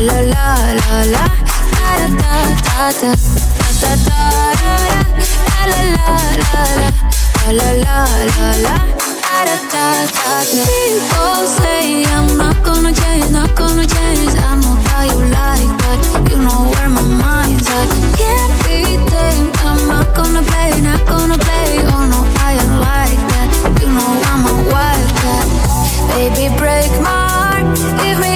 la 0.00 0.20
la 0.20 0.56
la 0.78 1.04
la 1.14 1.24
da 1.72 1.90
da 1.98 2.34
da 2.66 2.92
da 3.00 3.14
da 3.80 3.96
da 3.96 4.16
da 4.16 4.74
la 5.66 5.80
la 5.92 6.16
la 6.40 6.62
la 6.76 6.92
la 7.52 7.70
la 7.84 7.98
la 8.36 8.48
la 8.64 8.76
da 8.76 9.56
da 9.72 9.72
da 9.72 9.86
da. 10.12 10.64
People 10.66 11.46
say 11.46 12.04
I'm 12.04 12.36
not 12.36 12.56
gonna 12.64 12.92
change, 12.92 13.30
not 13.30 13.54
gonna 13.56 13.86
change. 13.86 14.34
I 14.36 14.56
know 14.60 14.76
how 14.88 15.02
you 15.04 15.20
like 15.32 15.72
that. 15.82 15.98
You 16.30 16.38
know 16.44 16.60
where 16.72 16.88
my 16.88 17.02
mind's 17.02 17.68
at. 17.68 17.88
Can't 18.18 18.52
be 18.64 18.78
tamed. 19.10 19.56
I'm 19.64 19.88
not 19.88 20.14
gonna 20.14 20.42
play, 20.42 20.80
not 20.80 21.04
gonna 21.06 21.38
play. 21.38 21.80
Oh 21.92 22.04
no, 22.12 22.20
I 22.44 22.52
ain't 22.60 22.80
like 22.84 23.20
that. 23.32 23.48
You 23.80 23.88
know 23.88 24.10
I'm 24.30 24.44
a 24.44 24.54
wildcat. 24.72 25.46
Baby, 26.12 26.54
break 26.56 26.90
my 27.00 27.28
heart. 27.32 27.66
Give 28.02 28.18
me 28.20 28.35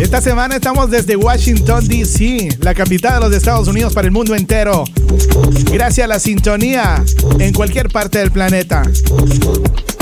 Esta 0.00 0.20
semana 0.20 0.56
estamos 0.56 0.90
desde 0.90 1.16
Washington, 1.16 1.88
D.C., 1.88 2.58
la 2.60 2.72
capital 2.72 3.14
de 3.14 3.20
los 3.28 3.36
Estados 3.36 3.66
Unidos 3.66 3.92
para 3.92 4.06
el 4.06 4.12
mundo 4.12 4.36
entero. 4.36 4.84
Gracias 5.72 6.04
a 6.04 6.08
la 6.08 6.20
sintonía 6.20 7.02
en 7.40 7.52
cualquier 7.52 7.88
parte 7.88 8.18
del 8.18 8.30
planeta. 8.30 8.84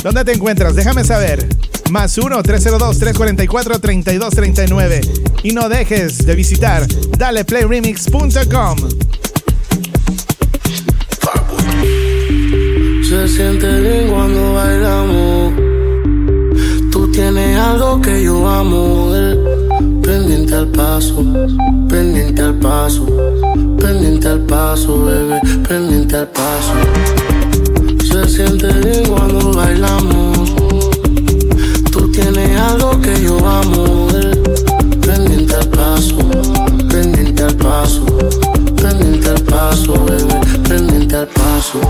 ¿Dónde 0.02 0.22
te 0.24 0.34
encuentras? 0.34 0.74
Déjame 0.74 1.02
saber. 1.02 1.48
Más 1.90 2.18
1-302-344-3239. 2.18 5.00
Y 5.42 5.52
no 5.52 5.70
dejes 5.70 6.26
de 6.26 6.34
visitar 6.34 6.86
daleplayremix.com. 7.16 8.76
Se 13.08 13.28
siente 13.28 13.80
bien 13.80 14.10
cuando 14.10 14.52
bailamos. 14.54 15.54
Tú 16.92 17.10
tienes 17.12 17.58
algo 17.58 18.02
que 18.02 18.22
yo 18.22 18.46
amo. 18.48 19.10
Pendiente 20.46 20.54
al 20.54 20.68
paso, 20.68 21.24
pendiente 21.88 22.42
al 22.42 22.54
paso, 22.54 23.04
pendiente 23.80 24.28
al 24.28 24.38
paso, 24.42 25.04
bebé, 25.04 25.40
pendiente 25.68 26.16
al 26.16 26.28
paso. 26.28 26.72
Se 28.04 28.28
siente 28.28 28.72
bien 28.74 29.08
cuando 29.08 29.50
bailamos. 29.50 30.54
Tú 31.90 32.12
tienes 32.12 32.60
algo 32.60 32.92
que 33.00 33.24
yo 33.24 33.38
amo. 33.44 34.06
Pendiente 35.04 35.56
al 35.56 35.68
paso, 35.68 36.16
pendiente 36.90 37.42
al 37.42 37.56
paso, 37.56 38.06
pendiente 38.76 39.28
al 39.28 39.42
paso, 39.42 39.94
bebé, 40.04 40.40
pendiente 40.68 41.16
al 41.16 41.26
paso. 41.26 41.80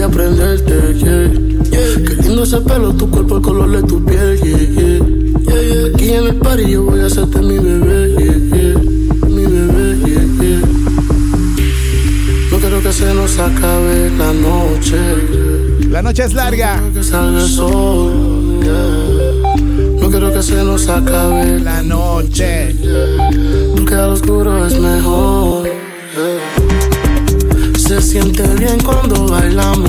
Voy 0.00 0.08
a 0.08 0.08
prenderte, 0.08 0.94
yeah, 0.94 1.30
yeah. 1.70 2.04
Qué 2.06 2.22
lindo 2.22 2.44
ese 2.44 2.60
pelo, 2.60 2.92
tu 2.94 3.10
cuerpo, 3.10 3.36
el 3.36 3.42
color 3.42 3.70
de 3.70 3.82
tu 3.82 4.02
piel, 4.04 4.40
yeah, 4.40 4.58
yeah. 4.58 4.98
Yeah, 5.46 5.62
yeah. 5.62 5.94
Aquí 5.94 6.10
en 6.10 6.26
el 6.26 6.36
party 6.36 6.70
yo 6.70 6.84
voy 6.84 7.00
a 7.00 7.06
hacerte 7.06 7.40
mi 7.40 7.58
bebé, 7.58 8.14
yeah, 8.18 8.38
yeah. 8.56 9.28
Mi 9.28 9.44
bebé, 9.44 9.98
yeah, 10.06 10.24
yeah. 10.40 10.60
No 12.50 12.58
quiero 12.58 12.82
que 12.82 12.92
se 12.92 13.14
nos 13.14 13.38
acabe 13.38 14.10
la 14.16 14.32
noche. 14.32 14.96
La 15.90 16.02
noche 16.02 16.24
es 16.24 16.34
larga. 16.34 16.80
Que 16.94 17.02
salga 17.02 17.42
el 17.42 17.48
sol. 17.48 18.60
No 20.00 20.08
quiero 20.08 20.32
que 20.32 20.42
se 20.42 20.64
nos 20.64 20.88
acabe 20.88 21.60
la 21.60 21.82
noche. 21.82 22.74
Porque 23.74 23.94
al 23.94 24.10
oscuro 24.10 24.66
es 24.66 24.80
mejor. 24.80 25.68
Se 27.76 28.00
siente 28.00 28.46
bien 28.54 28.78
cuando 28.84 29.26
bailamos. 29.26 29.79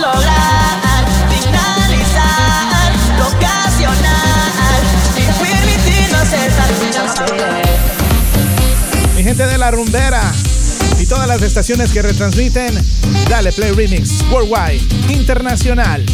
Lograr. 0.00 1.04
Finalizar 1.30 2.92
lo 3.16 3.26
ocasional 3.28 4.82
y 5.16 5.24
permitirnos 5.40 6.32
estar 6.32 6.70
Mi 9.14 9.22
gente 9.22 9.46
de 9.46 9.58
la 9.58 9.70
rumbera 9.70 10.32
todas 11.08 11.28
las 11.28 11.42
estaciones 11.42 11.92
que 11.92 12.02
retransmiten, 12.02 12.74
dale 13.28 13.52
Play 13.52 13.72
Remix 13.72 14.22
Worldwide 14.30 14.80
Internacional. 15.08 16.04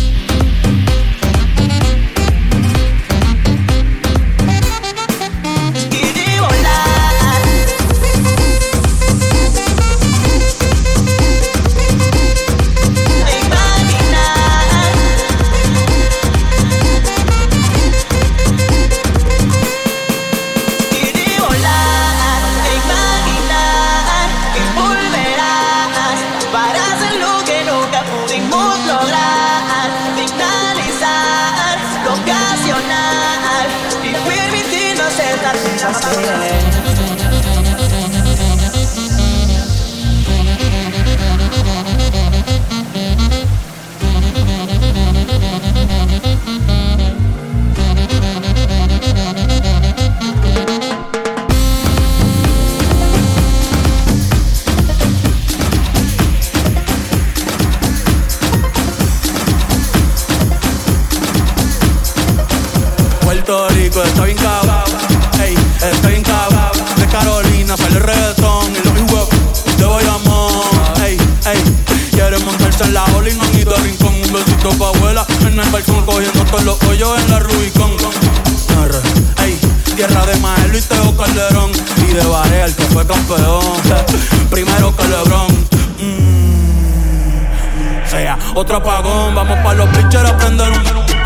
Otro 88.55 88.77
apagón, 88.77 89.35
vamos 89.35 89.59
pa' 89.63 89.75
los 89.75 89.89
pitchers 89.91 90.29
a 90.29 90.37
prender 90.37 90.71
un 90.71 90.83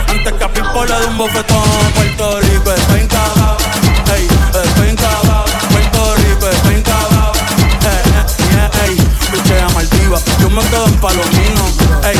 antes 0.09 0.33
que 0.33 0.45
a 0.45 0.49
Pipo 0.49 0.85
le 0.85 0.95
dé 0.95 1.07
un 1.07 1.19
bofetón. 1.19 1.63
Puerto 1.95 2.41
Rico 2.41 2.73
está 2.73 2.99
encabado, 3.01 3.57
ey, 4.15 4.29
está 4.65 4.89
encabado. 4.89 5.45
Puerto 5.71 6.15
Rico 6.17 6.49
está 6.49 6.73
encabado, 6.73 7.33
eh, 7.83 8.03
eh, 8.15 8.69
eh, 8.85 8.89
ey. 8.89 8.97
Pichea 9.33 9.69
Maldiva, 9.71 10.19
yo 10.41 10.51
me 10.51 10.63
quedo 10.63 10.87
en 10.87 11.01
Palomino, 11.01 11.65
ey. 12.05 12.19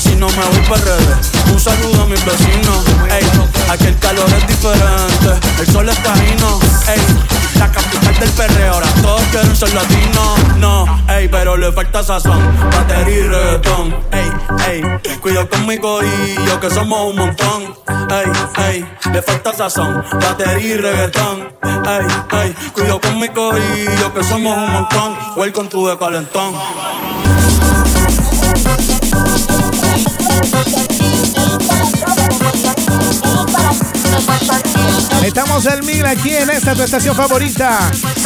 Si 0.00 0.14
no 0.16 0.28
me 0.28 0.44
voy 0.44 0.62
para 0.68 0.84
redes, 0.84 1.30
un 1.52 1.60
saludo 1.60 2.02
a 2.02 2.06
mis 2.06 2.24
vecinos, 2.24 2.84
ey. 3.10 3.26
Aquí 3.70 3.86
el 3.86 3.98
calor 3.98 4.28
es 4.32 4.46
diferente, 4.46 5.46
el 5.60 5.72
sol 5.72 5.88
está 5.88 6.14
fino, 6.14 6.58
ey. 6.88 7.00
La 7.58 7.70
capital 7.72 8.18
del 8.18 8.30
perreo, 8.30 8.74
ahora 8.74 8.86
todos 9.02 9.22
quieren 9.30 9.56
ser 9.56 9.74
latinos, 9.74 10.56
no, 10.58 11.04
ey, 11.08 11.28
pero 11.28 11.56
le 11.56 11.72
falta 11.72 12.02
sazón, 12.02 12.40
batería 12.70 13.18
y 13.18 13.22
reggaetón, 13.22 13.96
ey, 14.12 14.30
ey. 14.68 15.18
Cuidado 15.20 15.48
con 15.48 15.66
mi 15.66 15.78
corillo, 15.78 16.60
que 16.60 16.70
somos 16.70 17.10
un 17.10 17.16
montón, 17.16 17.76
ey, 18.10 18.32
ey. 18.68 18.86
Le 19.12 19.22
falta 19.22 19.52
sazón, 19.52 20.04
batería 20.20 20.74
y 20.74 20.76
reggaetón, 20.76 21.48
ey, 21.62 22.40
ey. 22.40 22.54
Cuidado 22.72 23.00
con 23.00 23.18
mi 23.18 23.28
corillo, 23.28 24.14
que 24.14 24.24
somos 24.24 24.56
un 24.56 24.72
montón, 24.72 25.18
welcome 25.36 25.68
to 25.68 25.88
the 25.88 25.98
calentón. 25.98 26.54
Estamos 35.22 35.66
el 35.66 35.82
mil 35.82 36.04
aquí 36.06 36.34
en 36.34 36.50
esta 36.50 36.74
tu 36.74 36.82
estación 36.82 37.14
favorita. 37.14 37.78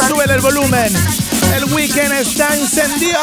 Súbele 0.07 0.35
el 0.35 0.41
volumen. 0.41 0.93
El 1.55 1.65
weekend 1.73 2.13
está 2.13 2.55
encendido. 2.55 3.19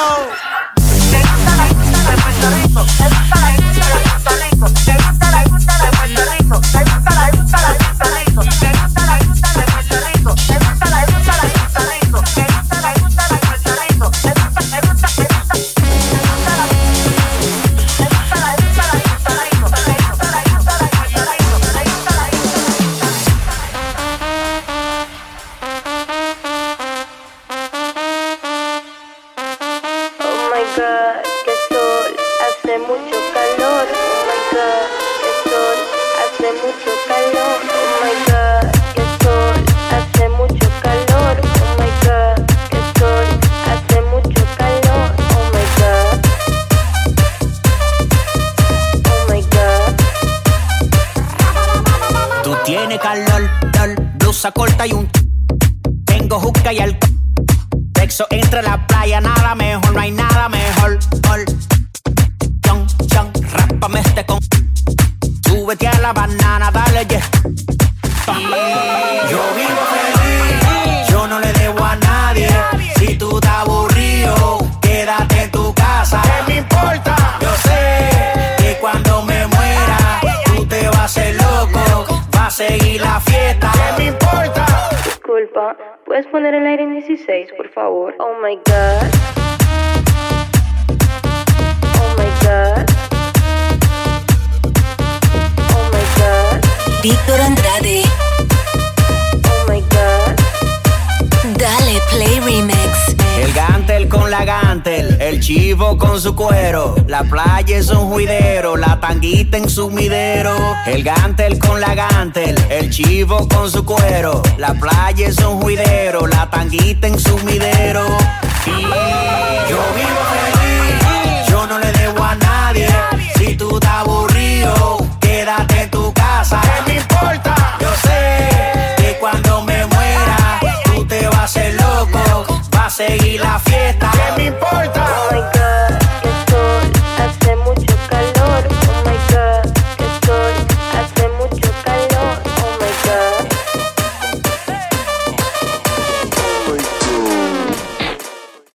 el 112.69 112.90
chivo 112.90 113.48
con 113.48 113.70
su 113.70 113.85
cuero, 113.86 114.43
la 114.59 114.74
playa 114.74 115.28
es 115.28 115.39
un 115.39 115.62
juidero. 115.62 116.00